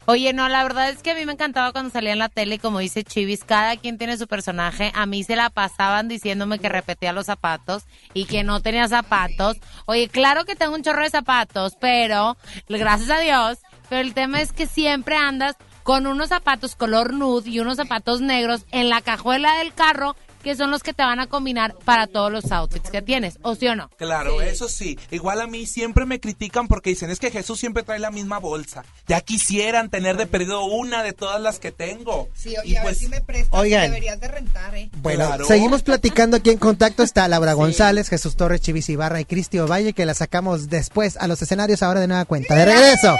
Oye, 0.07 0.33
no, 0.33 0.49
la 0.49 0.63
verdad 0.63 0.91
es 0.91 1.03
que 1.03 1.13
a 1.13 1.15
mí 1.15 1.25
me 1.27 1.33
encantaba 1.33 1.73
cuando 1.73 1.91
salía 1.91 2.13
en 2.13 2.19
la 2.19 2.29
tele 2.29 2.57
y 2.57 2.59
como 2.59 2.81
dice 2.81 3.05
Chivis, 3.05 3.45
cada 3.45 3.77
quien 3.77 3.99
tiene 3.99 4.17
su 4.17 4.27
personaje. 4.27 4.91
A 4.95 5.07
mí 5.07 5.23
se 5.25 5.37
la 5.37 5.51
pasaban 5.51 6.09
diciéndome 6.09 6.59
que 6.59 6.69
repetía 6.69 7.13
los 7.13 7.27
zapatos 7.27 7.85
y 8.15 8.25
que 8.25 8.45
no 8.45 8.61
tenía 8.61 8.89
zapatos. 8.89 9.59
Oye, 9.87 10.09
claro 10.09 10.45
que 10.45 10.57
tengo 10.57 10.75
un 10.75 10.83
chorro 10.83 11.03
de 11.03 11.11
zapatos, 11.11 11.77
pero 11.81 12.37
gracias 12.69 13.11
a 13.11 13.21
Dios, 13.21 13.59
pero 13.89 14.01
el 14.01 14.15
tema 14.15 14.41
es 14.41 14.53
que 14.53 14.67
siempre 14.67 15.17
andas 15.17 15.57
con 15.83 16.07
unos 16.07 16.29
zapatos 16.29 16.77
color 16.77 17.13
nude 17.13 17.51
y 17.51 17.61
unos 17.61 17.77
zapatos 17.77 18.21
negros 18.21 18.65
en 18.71 18.89
la 18.89 19.01
cajuela 19.01 19.59
del 19.59 19.75
carro 19.75 20.17
que 20.43 20.55
son 20.57 20.71
los 20.71 20.83
que 20.83 20.93
te 20.93 21.03
van 21.03 21.21
a 21.21 21.27
combinar 21.27 21.75
para 21.85 22.07
todos 22.07 22.31
los 22.33 22.51
outfits 22.53 22.91
que 22.91 23.03
tienes, 23.03 23.39
¿o 23.43 23.55
sí 23.55 23.67
o 23.69 23.77
no? 23.77 23.89
Claro, 23.97 24.41
eso 24.43 24.69
sí. 24.69 24.99
Igual 25.11 25.41
a 25.41 25.47
mí 25.47 25.67
siempre 25.67 26.05
me 26.07 26.21
critican 26.21 26.69
porque 26.69 26.91
dicen, 26.91 27.11
es 27.11 27.19
que 27.19 27.31
Jesús 27.31 27.59
siempre 27.61 27.83
trae 27.83 27.99
la 27.99 28.11
misma 28.11 28.39
bolsa. 28.39 28.85
Ya 29.07 29.21
quisieran 29.21 29.89
tener 29.91 30.17
de 30.17 30.27
perdido 30.27 30.65
una 30.65 31.03
de 31.03 31.13
todas 31.13 31.41
las 31.41 31.59
que 31.59 31.73
tengo. 31.73 32.29
Sí, 32.35 32.51
Y 32.51 32.59
oye, 32.59 32.79
a 32.79 32.83
ver 32.83 32.91
pues- 32.91 32.99
si 32.99 33.09
me 33.09 33.21
prestas. 33.21 33.59
Oigan. 33.61 33.83
Deberías 33.91 34.21
de 34.21 34.29
rentar, 34.29 34.75
¿eh? 34.75 34.91
Bueno, 34.97 35.27
Claro. 35.27 35.45
seguimos 35.47 35.83
platicando 35.83 36.37
aquí 36.37 36.51
en 36.51 36.59
contacto. 36.59 37.03
Está 37.03 37.29
Laura 37.29 37.53
González, 37.55 38.09
Jesús 38.09 38.37
Torres, 38.37 38.61
Chivis 38.61 38.89
Ibarra 38.89 39.21
y 39.21 39.25
Cristi 39.25 39.59
Ovalle, 39.59 39.93
que 39.93 40.07
la 40.07 40.15
sacamos 40.15 40.69
después 40.69 41.17
a 41.17 41.27
los 41.29 41.41
escenarios 41.43 41.83
ahora 41.83 42.01
de 42.01 42.09
nueva 42.09 42.25
cuenta. 42.25 42.55
De 42.55 42.65
regreso. 42.65 43.17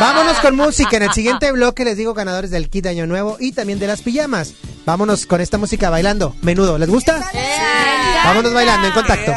Vámonos 0.00 0.38
con 0.38 0.56
música. 0.56 0.96
En 0.96 1.02
el 1.04 1.12
siguiente 1.12 1.52
bloque 1.52 1.84
les 1.84 1.96
digo 1.96 2.14
ganadores 2.14 2.50
del 2.50 2.68
kit 2.70 2.84
de 2.84 2.90
Año 2.90 3.06
Nuevo 3.06 3.36
y 3.40 3.52
también 3.52 3.78
de 3.78 3.86
las 3.86 4.02
pijamas. 4.02 4.54
Vámonos 4.84 5.26
con 5.26 5.40
esta 5.40 5.58
música 5.58 5.90
bailando. 5.90 6.34
Menudo, 6.52 6.76
¿les 6.76 6.90
gusta? 6.90 7.18
Vámonos 8.26 8.52
bailando 8.52 8.86
en 8.88 8.92
contacto. 8.92 9.32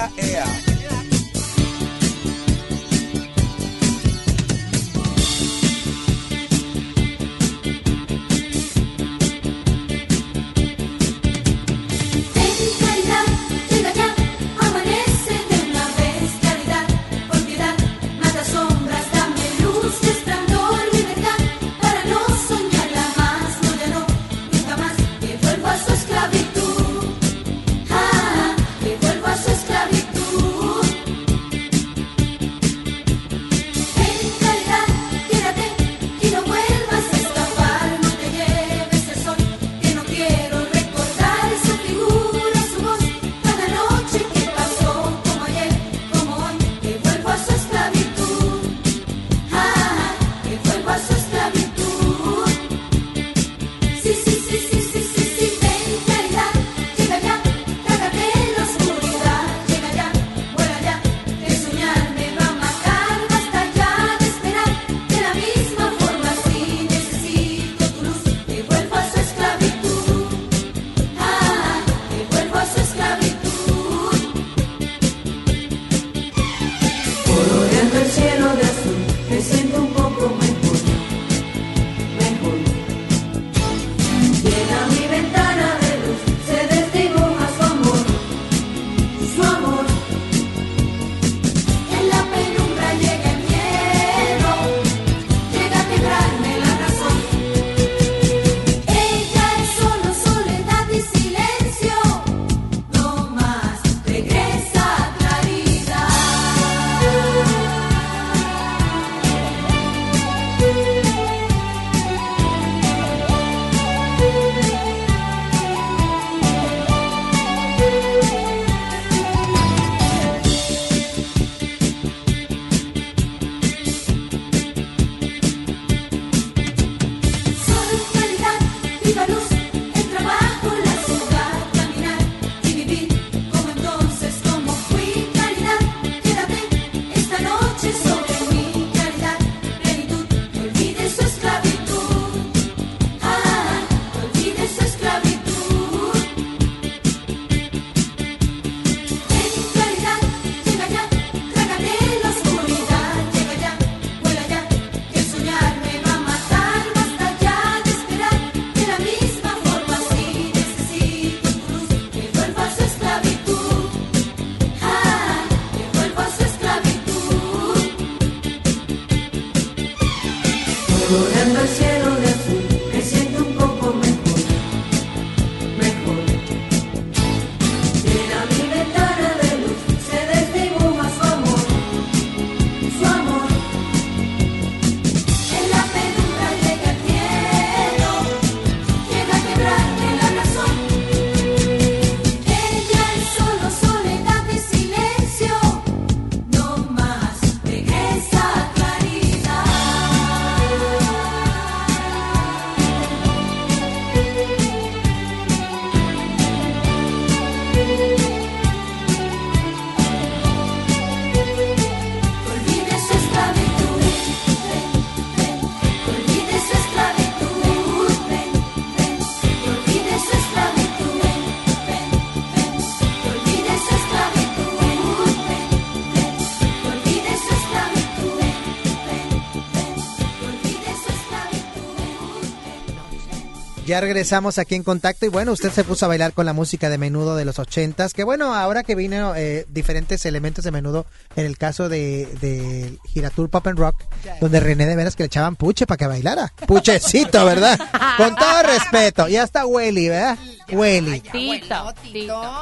Ya 233.95 234.01
regresamos 234.01 234.57
aquí 234.57 234.75
en 234.75 234.83
contacto 234.83 235.25
y 235.25 235.29
bueno, 235.29 235.53
usted 235.53 235.71
se 235.71 235.85
puso 235.85 236.03
a 236.03 236.09
bailar 236.09 236.33
con 236.33 236.45
la 236.45 236.51
música 236.51 236.89
de 236.89 236.97
menudo 236.97 237.37
de 237.37 237.45
los 237.45 237.59
ochentas, 237.59 238.13
que 238.13 238.25
bueno, 238.25 238.53
ahora 238.53 238.83
que 238.83 238.93
vino 238.93 239.33
eh, 239.37 239.65
diferentes 239.69 240.25
elementos 240.25 240.65
de 240.65 240.71
menudo, 240.71 241.05
en 241.37 241.45
el 241.45 241.57
caso 241.57 241.87
de, 241.87 242.25
de 242.41 242.99
Giratur 243.05 243.49
Pop 243.49 243.65
and 243.67 243.79
Rock, 243.79 244.03
donde 244.41 244.59
René 244.59 244.85
de 244.85 244.97
veras 244.97 245.15
que 245.15 245.23
le 245.23 245.27
echaban 245.27 245.55
puche 245.55 245.87
para 245.87 245.95
que 245.95 246.07
bailara. 246.07 246.51
Puchecito, 246.67 247.45
¿verdad? 247.45 247.79
con 248.17 248.35
todo 248.35 248.63
respeto. 248.63 249.29
Y 249.29 249.37
hasta 249.37 249.65
Welly, 249.65 250.09
¿verdad? 250.09 250.37
Welly. 250.73 251.23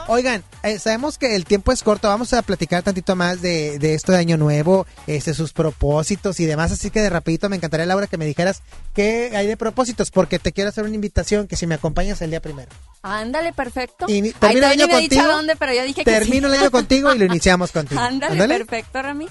Oigan, 0.07 0.43
eh, 0.61 0.77
sabemos 0.77 1.17
que 1.17 1.35
el 1.35 1.45
tiempo 1.45 1.71
es 1.71 1.81
corto, 1.81 2.09
vamos 2.09 2.33
a 2.33 2.43
platicar 2.43 2.83
tantito 2.83 3.15
más 3.15 3.41
de, 3.41 3.79
de 3.79 3.95
esto 3.95 4.11
de 4.11 4.19
Año 4.19 4.37
Nuevo, 4.37 4.85
este, 5.07 5.33
sus 5.33 5.53
propósitos 5.53 6.39
y 6.39 6.45
demás, 6.45 6.71
así 6.71 6.91
que 6.91 7.01
de 7.01 7.09
rapidito 7.09 7.49
me 7.49 7.55
encantaría, 7.55 7.85
Laura, 7.85 8.05
que 8.05 8.17
me 8.17 8.25
dijeras 8.25 8.61
qué 8.93 9.31
hay 9.35 9.47
de 9.47 9.57
propósitos, 9.57 10.11
porque 10.11 10.37
te 10.37 10.51
quiero 10.51 10.69
hacer 10.69 10.83
una 10.83 10.95
invitación 10.95 11.22
que 11.47 11.55
si 11.55 11.67
me 11.67 11.75
acompañas 11.75 12.21
el 12.21 12.29
día 12.29 12.41
primero. 12.41 12.69
Ándale, 13.01 13.53
perfecto. 13.53 14.05
Y 14.07 14.31
termino 14.33 14.65
el 14.67 14.71
año 14.71 14.87
contigo. 14.87 15.23
Dónde, 15.23 15.55
pero 15.55 15.73
yo 15.73 15.83
dije 15.83 16.03
termino 16.03 16.47
el 16.47 16.59
año 16.59 16.71
contigo 16.71 17.13
y 17.13 17.17
lo 17.17 17.25
iniciamos 17.33 17.71
contigo. 17.71 17.99
Ándale, 17.99 18.47
perfecto, 18.47 19.01
Rami. 19.01 19.27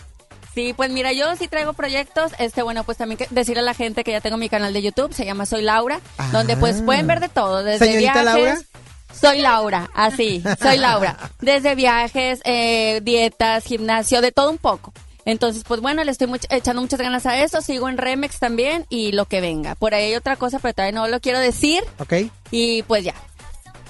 Sí, 0.55 0.74
pues 0.74 0.90
mira, 0.90 1.12
yo 1.12 1.34
sí 1.36 1.49
traigo 1.49 1.72
proyectos. 1.72 2.32
Este, 2.38 2.62
bueno, 2.62 2.84
pues 2.84 2.99
también 2.99 3.16
que 3.16 3.26
decirle 3.30 3.61
a 3.61 3.64
la 3.64 3.74
gente 3.74 4.05
que 4.05 4.12
ya 4.12 4.20
tengo 4.20 4.36
mi 4.36 4.49
canal 4.49 4.72
de 4.72 4.82
YouTube, 4.82 5.14
se 5.14 5.24
llama 5.24 5.47
Soy 5.47 5.62
Laura, 5.62 6.01
donde 6.30 6.57
pues 6.57 6.80
ah. 6.80 6.84
pueden 6.84 7.07
ver 7.07 7.20
de 7.20 7.28
todo, 7.28 7.62
desde 7.62 7.86
Señorita 7.86 8.22
Laura. 8.22 8.59
Soy 9.18 9.40
Laura, 9.40 9.90
así, 9.95 10.43
soy 10.61 10.78
Laura. 10.78 11.16
Desde 11.40 11.74
viajes, 11.74 12.40
eh, 12.45 13.01
dietas, 13.03 13.64
gimnasio, 13.64 14.22
de 14.22 14.32
todo 14.32 14.51
un 14.51 14.57
poco. 14.59 14.93
Entonces, 15.24 15.64
pues 15.66 15.80
bueno, 15.80 16.02
le 16.04 16.10
estoy 16.10 16.28
echando 16.50 16.82
muchas 16.82 17.00
ganas 17.00 17.26
a 17.26 17.42
eso. 17.42 17.60
Sigo 17.60 17.88
en 17.88 17.96
Remex 17.96 18.38
también 18.38 18.86
y 18.88 19.12
lo 19.12 19.26
que 19.26 19.40
venga. 19.40 19.74
Por 19.74 19.94
ahí 19.94 20.06
hay 20.06 20.14
otra 20.14 20.36
cosa, 20.36 20.58
pero 20.58 20.74
todavía 20.74 20.98
no 20.98 21.06
lo 21.08 21.20
quiero 21.20 21.38
decir. 21.38 21.82
Ok. 21.98 22.14
Y 22.50 22.82
pues 22.84 23.04
ya. 23.04 23.14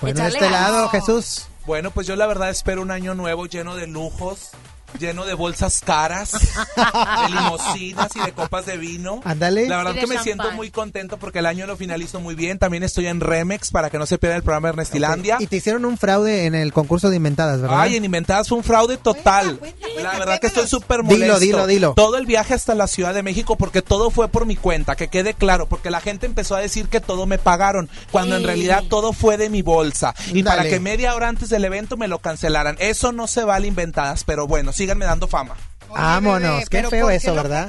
Bueno, 0.00 0.20
de 0.22 0.28
este 0.28 0.50
lado, 0.50 0.88
Jesús. 0.88 1.46
Bueno, 1.64 1.90
pues 1.92 2.06
yo 2.06 2.16
la 2.16 2.26
verdad 2.26 2.50
espero 2.50 2.82
un 2.82 2.90
año 2.90 3.14
nuevo 3.14 3.46
lleno 3.46 3.76
de 3.76 3.86
lujos, 3.86 4.50
lleno 4.99 5.24
de 5.24 5.34
bolsas 5.34 5.80
caras, 5.80 6.32
de 6.32 7.28
limosinas 7.28 8.09
y 8.14 8.20
de 8.20 8.32
copas 8.32 8.66
de 8.66 8.76
vino. 8.76 9.20
Ándale. 9.24 9.68
La 9.68 9.78
verdad 9.78 9.95
que 9.95 10.07
me 10.07 10.18
siento 10.18 10.51
muy 10.53 10.70
contento 10.70 11.18
porque 11.18 11.40
el 11.40 11.47
año 11.47 11.66
lo 11.66 11.76
finalizo 11.76 12.20
muy 12.20 12.34
bien. 12.34 12.59
También 12.59 12.82
estoy 12.82 13.07
en 13.07 13.20
Remex 13.20 13.70
para 13.70 13.90
que 13.90 13.99
no 13.99 14.07
se 14.07 14.18
pierda 14.18 14.36
el 14.36 14.43
programa 14.43 14.70
Ernestilandia. 14.70 15.36
Y 15.40 15.47
te 15.47 15.57
hicieron 15.57 15.84
un 15.84 15.99
fraude 15.99 16.47
en 16.47 16.55
el 16.55 16.72
concurso 16.72 17.11
de 17.11 17.16
Inventadas, 17.16 17.61
¿verdad? 17.61 17.80
Ay, 17.80 17.97
en 17.97 18.05
Inventadas 18.05 18.49
fue 18.49 18.59
un 18.59 18.64
fraude 18.64 18.97
total. 18.97 19.59
la 20.03 20.18
verdad 20.18 20.40
que 20.40 20.47
estoy 20.47 20.66
súper 20.66 21.03
molesto. 21.03 21.38
Dilo, 21.38 21.38
dilo, 21.38 21.66
dilo. 21.66 21.95
Todo 21.95 22.18
el 22.18 22.26
viaje 22.26 22.55
hasta 22.55 22.74
la 22.74 22.86
Ciudad 22.86 23.14
de 23.14 23.22
México 23.22 23.57
porque 23.57 23.82
todo 23.82 24.11
fue 24.11 24.28
por 24.28 24.47
mi 24.47 24.57
cuenta, 24.57 24.97
que 24.97 25.09
quede 25.09 25.34
claro, 25.34 25.66
porque 25.66 25.90
la 25.90 26.01
gente 26.01 26.26
empezó 26.26 26.55
a 26.57 26.61
decir 26.61 26.88
que 26.88 27.01
todo 27.01 27.26
me 27.26 27.38
pagaron, 27.38 27.88
cuando 28.11 28.36
en 28.36 28.45
realidad 28.45 28.84
todo 28.88 29.12
fue 29.12 29.36
de 29.36 29.51
mi 29.51 29.62
bolsa. 29.62 30.14
Y 30.32 30.43
para 30.43 30.64
que 30.64 30.80
media 30.80 31.14
hora 31.14 31.28
antes 31.28 31.49
del 31.49 31.64
evento 31.64 31.97
me 31.97 32.09
lo 32.09 32.18
cancelaran. 32.18 32.76
Eso 32.78 33.12
no 33.12 33.26
se 33.26 33.45
vale 33.45 33.68
Inventadas, 33.68 34.24
pero 34.24 34.47
bueno, 34.47 34.72
síganme 34.82 35.04
dando 35.04 35.28
fama. 35.28 35.54
Vámonos, 35.88 36.68
qué 36.68 36.82
feo 36.84 37.10
eso, 37.10 37.34
¿verdad? 37.34 37.68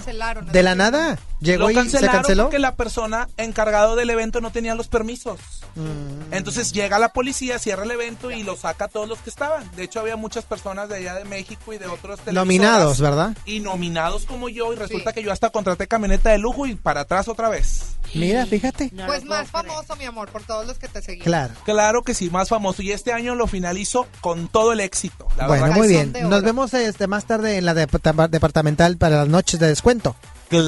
De 0.51 0.63
la 0.63 0.75
nada. 0.75 1.19
Llegó 1.43 1.69
y 1.69 1.89
se 1.89 1.99
canceló. 2.07 2.43
porque 2.43 2.59
la 2.59 2.75
persona 2.75 3.27
encargado 3.37 3.95
del 3.95 4.09
evento 4.09 4.39
no 4.39 4.51
tenía 4.51 4.75
los 4.75 4.87
permisos. 4.87 5.39
Mm. 5.75 6.33
Entonces 6.33 6.71
llega 6.71 6.99
la 6.99 7.09
policía, 7.09 7.59
cierra 7.59 7.83
el 7.83 7.91
evento 7.91 8.31
y 8.31 8.43
lo 8.43 8.55
saca 8.55 8.85
a 8.85 8.87
todos 8.87 9.09
los 9.09 9.19
que 9.19 9.29
estaban. 9.29 9.69
De 9.75 9.83
hecho, 9.83 9.99
había 9.99 10.15
muchas 10.15 10.45
personas 10.45 10.87
de 10.89 10.95
allá 10.95 11.15
de 11.15 11.25
México 11.25 11.73
y 11.73 11.77
de 11.77 11.87
otros 11.87 12.19
Nominados, 12.31 13.01
¿verdad? 13.01 13.35
Y 13.45 13.59
nominados 13.59 14.25
como 14.25 14.49
yo. 14.49 14.71
Y 14.71 14.75
resulta 14.77 15.11
que 15.11 15.21
yo 15.21 15.31
hasta 15.31 15.49
contraté 15.49 15.87
camioneta 15.87 16.29
de 16.29 16.37
lujo 16.37 16.65
y 16.65 16.75
para 16.75 17.01
atrás 17.01 17.27
otra 17.27 17.49
vez. 17.49 17.97
Mira, 18.13 18.45
fíjate. 18.45 18.91
pues 19.05 19.25
más 19.25 19.49
famoso, 19.49 19.95
mi 19.97 20.05
amor, 20.05 20.29
por 20.29 20.43
todos 20.43 20.65
los 20.65 20.77
que 20.77 20.87
te 20.87 21.01
seguían. 21.01 21.25
Claro. 21.25 21.53
Claro 21.65 22.03
que 22.03 22.13
sí, 22.13 22.29
más 22.29 22.49
famoso. 22.49 22.81
Y 22.81 22.91
este 22.91 23.11
año 23.11 23.35
lo 23.35 23.47
finalizo 23.47 24.07
con 24.21 24.47
todo 24.47 24.71
el 24.71 24.79
éxito. 24.79 25.27
bueno, 25.47 25.67
muy 25.73 25.87
bien. 25.87 26.13
Nos 26.29 26.41
vemos 26.43 26.73
este 26.73 27.07
más 27.07 27.25
tarde 27.25 27.57
en 27.57 27.65
la 27.65 27.73
departamental 27.73 28.97
para 28.97 29.17
las 29.17 29.27
noches 29.27 29.59
de 29.59 29.67
descuento 29.67 30.15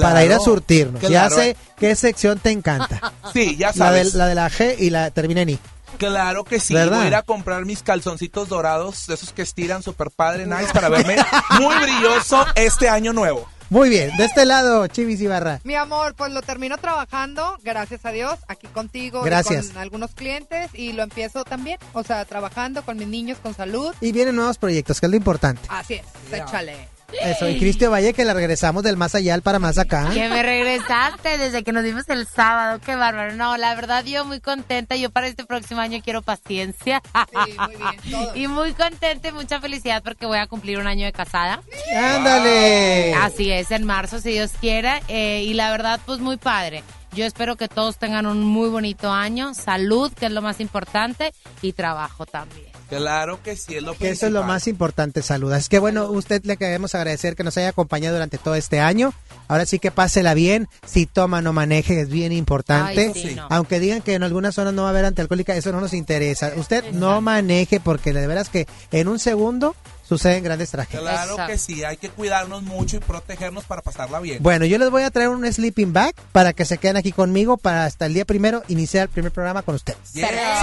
para 0.02 0.26
ir 0.26 0.34
a 0.34 0.40
surtirnos. 0.40 1.02
Ya 1.02 1.30
sé 1.30 1.56
qué 1.78 1.96
sección 1.96 2.40
te 2.40 2.52
encanta. 2.52 3.14
Sí, 3.34 3.58
ya 3.58 3.74
sabes. 3.74 4.14
La 4.14 4.28
de 4.28 4.36
la, 4.36 4.50
G 4.50 4.76
y 4.80 4.90
la 4.90 5.12
termina 5.12 5.42
en 5.42 5.50
I. 5.50 5.60
Claro 5.98 6.44
que 6.44 6.60
sí. 6.60 6.74
Voy 6.74 6.94
a 6.94 7.08
ir 7.08 7.16
a 7.16 7.22
comprar 7.22 7.66
mis 7.66 7.84
calzoncitos 7.84 8.48
dorados, 8.50 9.08
de 9.08 9.16
esos 9.16 9.34
que 9.34 9.42
estiran 9.42 9.84
super 9.84 10.12
padre, 10.12 10.46
nice, 10.46 10.72
para 10.74 10.90
verme 10.90 11.18
muy 11.60 11.76
brilloso 11.76 12.46
este 12.56 12.88
año 12.88 13.14
nuevo. 13.14 13.48
Muy 13.70 13.90
bien, 13.90 14.16
de 14.16 14.26
este 14.26 14.46
lado, 14.46 14.86
Chivis 14.88 15.20
Ibarra. 15.22 15.60
Mi 15.64 15.74
amor, 15.74 16.14
pues 16.16 16.32
lo 16.32 16.44
termino 16.44 16.78
trabajando, 16.78 17.58
gracias 17.64 18.06
a 18.06 18.12
Dios, 18.12 18.38
aquí 18.48 18.68
contigo, 18.68 19.24
gracias. 19.24 19.70
con 19.70 19.78
algunos 19.78 20.14
clientes 20.14 20.70
y 20.74 20.94
lo 20.94 21.02
empiezo 21.02 21.44
también, 21.44 21.80
o 21.94 22.04
sea, 22.04 22.26
trabajando 22.26 22.84
con 22.84 22.98
mis 22.98 23.08
niños 23.08 23.40
con 23.42 23.56
salud. 23.56 23.94
Y 24.02 24.12
vienen 24.12 24.36
nuevos 24.36 24.60
proyectos, 24.60 25.00
que 25.00 25.08
es 25.08 25.10
lo 25.10 25.18
importante. 25.18 25.64
Así 25.70 25.96
es, 25.96 26.06
échale. 26.32 26.95
Eso, 27.22 27.48
y 27.48 27.58
Cristian 27.60 27.92
Valle 27.92 28.14
que 28.14 28.26
la 28.26 28.34
regresamos 28.34 28.84
del 28.84 28.98
más 28.98 29.16
allá 29.16 29.34
al 29.34 29.42
para 29.42 29.60
más 29.60 29.78
acá. 29.78 30.10
Que 30.14 30.28
me 30.30 30.44
regresaste 30.44 31.38
desde 31.38 31.64
que 31.64 31.72
nos 31.72 31.84
vimos 31.84 32.08
el 32.10 32.28
sábado, 32.28 32.80
qué 32.84 32.96
bárbaro. 32.96 33.34
No, 33.34 33.58
la 33.58 33.74
verdad 33.76 34.04
yo 34.04 34.26
muy 34.26 34.40
contenta, 34.40 34.96
yo 34.96 35.10
para 35.10 35.28
este 35.28 35.46
próximo 35.46 35.82
año 35.82 36.00
quiero 36.04 36.22
paciencia. 36.22 37.02
Sí, 37.46 37.56
muy 37.58 37.76
bien. 37.76 38.26
Y 38.36 38.48
muy 38.48 38.74
contenta 38.74 39.30
y 39.30 39.32
mucha 39.32 39.62
felicidad 39.62 40.04
porque 40.04 40.26
voy 40.26 40.38
a 40.38 40.48
cumplir 40.48 40.80
un 40.80 40.88
año 40.88 41.06
de 41.06 41.14
casada. 41.14 41.62
¡Ándale! 41.96 43.14
Así 43.14 43.52
es, 43.52 43.72
en 43.72 43.86
marzo 43.86 44.20
si 44.20 44.32
Dios 44.32 44.52
quiera. 44.60 45.02
Eh, 45.08 45.44
y 45.46 45.54
la 45.54 45.72
verdad 45.72 46.00
pues 46.06 46.20
muy 46.20 46.38
padre. 46.38 46.84
Yo 47.14 47.24
espero 47.24 47.56
que 47.56 47.70
todos 47.70 47.98
tengan 47.98 48.26
un 48.26 48.44
muy 48.44 48.68
bonito 48.68 49.12
año, 49.12 49.54
salud, 49.54 50.12
que 50.12 50.26
es 50.26 50.32
lo 50.34 50.42
más 50.42 50.60
importante, 50.60 51.34
y 51.62 51.72
trabajo 51.72 52.26
también. 52.26 52.75
Claro 52.90 53.42
que 53.42 53.56
sí, 53.56 53.76
es 53.76 53.84
lo 53.84 53.96
que 53.96 54.10
Eso 54.10 54.28
es 54.28 54.32
lo 54.32 54.44
más 54.44 54.68
importante, 54.68 55.22
salud. 55.22 55.52
Es 55.54 55.70
que 55.70 55.80
bueno, 55.80 56.10
usted 56.12 56.44
le 56.46 56.58
queremos 56.58 56.94
agradecer 56.96 57.36
que 57.36 57.44
nos 57.44 57.58
haya 57.58 57.70
acompañado 57.70 58.16
durante 58.16 58.38
todo 58.38 58.56
este 58.56 58.80
año. 58.80 59.14
Ahora 59.48 59.66
sí 59.66 59.80
que 59.80 59.92
pásela 59.92 60.34
bien. 60.34 60.68
Si 60.86 61.06
toma, 61.06 61.42
no 61.42 61.54
maneje, 61.54 62.02
es 62.02 62.10
bien 62.10 62.32
importante. 62.32 63.12
Aunque 63.50 63.80
digan 63.80 64.02
que 64.02 64.14
en 64.14 64.24
algunas 64.24 64.56
zonas 64.56 64.74
no 64.74 64.84
va 64.84 64.90
a 64.90 64.92
haber 64.92 65.06
antialcohólica, 65.06 65.56
eso 65.56 65.72
no 65.72 65.82
nos 65.82 65.94
interesa. 65.94 66.54
Usted 66.58 66.92
no 66.92 67.22
maneje 67.22 67.80
porque 67.80 68.14
de 68.14 68.28
veras 68.28 68.50
que 68.50 68.68
en 68.92 69.08
un 69.08 69.20
segundo 69.20 69.76
suceden 70.08 70.44
grandes 70.44 70.72
tragedias. 70.72 71.26
Claro 71.26 71.48
que 71.48 71.58
sí, 71.58 71.84
hay 71.84 71.98
que 71.98 72.10
cuidarnos 72.10 72.64
mucho 72.64 72.98
y 72.98 73.00
protegernos 73.00 73.66
para 73.66 73.82
pasarla 73.82 74.20
bien. 74.20 74.42
Bueno, 74.42 74.66
yo 74.66 74.78
les 74.78 74.90
voy 74.90 75.04
a 75.04 75.12
traer 75.12 75.30
un 75.30 75.52
sleeping 75.52 75.94
bag 75.94 76.16
para 76.32 76.54
que 76.54 76.66
se 76.66 76.78
queden 76.78 76.98
aquí 76.98 77.12
conmigo 77.12 77.58
para 77.58 77.86
hasta 77.86 78.06
el 78.06 78.14
día 78.14 78.26
primero 78.26 78.64
iniciar 78.68 79.04
el 79.04 79.10
primer 79.10 79.32
programa 79.32 79.62
con 79.62 79.76
ustedes. 79.76 80.00
¿Se 80.12 80.22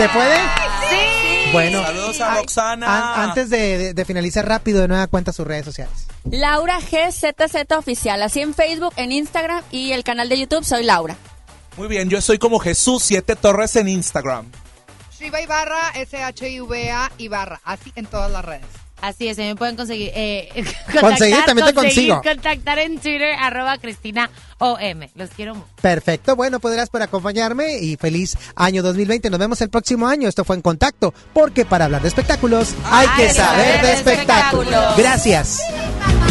puede? 0.08 0.36
Sí. 0.90 1.52
Bueno. 1.52 1.82
Saludos 1.82 2.20
a 2.20 2.34
Roxana. 2.36 3.24
antes 3.24 3.50
de, 3.50 4.04
finalizar 4.06 4.46
rápido, 4.46 4.80
de 4.80 4.88
nueva 4.88 5.06
cuenta 5.06 5.32
sus 5.32 5.46
redes 5.46 5.64
sociales. 5.64 6.06
Laura 6.30 6.78
GZZ 6.78 7.72
Oficial, 7.76 8.22
así 8.22 8.40
en 8.40 8.54
Facebook, 8.54 8.92
en 8.96 9.12
Instagram 9.12 9.62
y 9.70 9.92
el 9.92 10.04
canal 10.04 10.28
de 10.28 10.38
YouTube 10.38 10.64
soy 10.64 10.84
Laura. 10.84 11.16
Muy 11.76 11.88
bien, 11.88 12.08
yo 12.08 12.20
soy 12.20 12.38
como 12.38 12.58
Jesús 12.58 13.02
Siete 13.02 13.34
Torres 13.34 13.76
en 13.76 13.88
Instagram. 13.88 14.46
Shiva 15.18 15.40
Ibarra, 15.40 15.90
S-H-I-V-A 15.94 17.12
Ibarra, 17.18 17.60
así 17.64 17.92
en 17.96 18.06
todas 18.06 18.30
las 18.30 18.44
redes. 18.44 18.81
Así 19.02 19.26
es, 19.26 19.36
me 19.36 19.56
pueden 19.56 19.74
conseguir. 19.74 20.12
Eh, 20.14 20.64
conseguir, 21.00 21.44
también 21.44 21.66
te 21.66 21.74
consigo. 21.74 22.22
Contactar 22.22 22.78
en 22.78 23.00
Twitter, 23.00 23.34
arroba 23.36 23.76
Cristina 23.78 24.30
OM. 24.58 25.08
Los 25.16 25.30
quiero 25.30 25.56
mucho. 25.56 25.66
Perfecto, 25.82 26.36
bueno, 26.36 26.60
podrás 26.60 26.88
por 26.88 27.02
acompañarme 27.02 27.78
y 27.78 27.96
feliz 27.96 28.38
año 28.54 28.80
2020. 28.80 29.28
Nos 29.28 29.40
vemos 29.40 29.60
el 29.60 29.70
próximo 29.70 30.06
año. 30.06 30.28
Esto 30.28 30.44
fue 30.44 30.54
En 30.54 30.62
Contacto, 30.62 31.12
porque 31.34 31.64
para 31.64 31.86
hablar 31.86 32.02
de 32.02 32.08
espectáculos 32.08 32.74
hay, 32.84 33.08
que 33.16 33.30
saber, 33.30 33.82
de, 33.82 33.92
espectáculos. 33.92 34.96
Gracias. 34.96 35.62
Que 35.68 35.72
que 35.72 36.18
de 36.18 36.21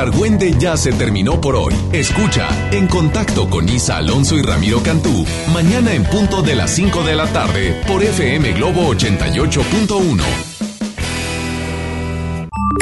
argüende 0.00 0.54
ya 0.58 0.76
se 0.76 0.92
terminó 0.92 1.40
por 1.40 1.56
hoy. 1.56 1.74
Escucha 1.92 2.48
En 2.72 2.86
Contacto 2.86 3.48
con 3.48 3.68
Isa 3.68 3.98
Alonso 3.98 4.36
y 4.36 4.42
Ramiro 4.42 4.82
Cantú, 4.82 5.24
mañana 5.52 5.92
en 5.92 6.04
punto 6.04 6.42
de 6.42 6.56
las 6.56 6.70
5 6.70 7.02
de 7.04 7.14
la 7.14 7.26
tarde 7.26 7.80
por 7.86 8.02
FM 8.02 8.52
Globo 8.52 8.92
88.1. 8.94 10.22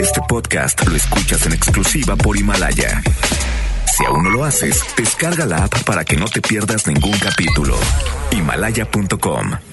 Este 0.00 0.20
podcast 0.28 0.86
lo 0.86 0.96
escuchas 0.96 1.44
en 1.46 1.52
exclusiva 1.52 2.14
por 2.16 2.36
Himalaya. 2.36 3.02
Si 3.96 4.04
aún 4.04 4.22
no 4.22 4.30
lo 4.30 4.44
haces, 4.44 4.84
descarga 4.96 5.44
la 5.44 5.64
app 5.64 5.82
para 5.82 6.04
que 6.04 6.16
no 6.16 6.26
te 6.26 6.40
pierdas 6.40 6.86
ningún 6.86 7.18
capítulo. 7.18 7.76
Himalaya.com 8.30 9.67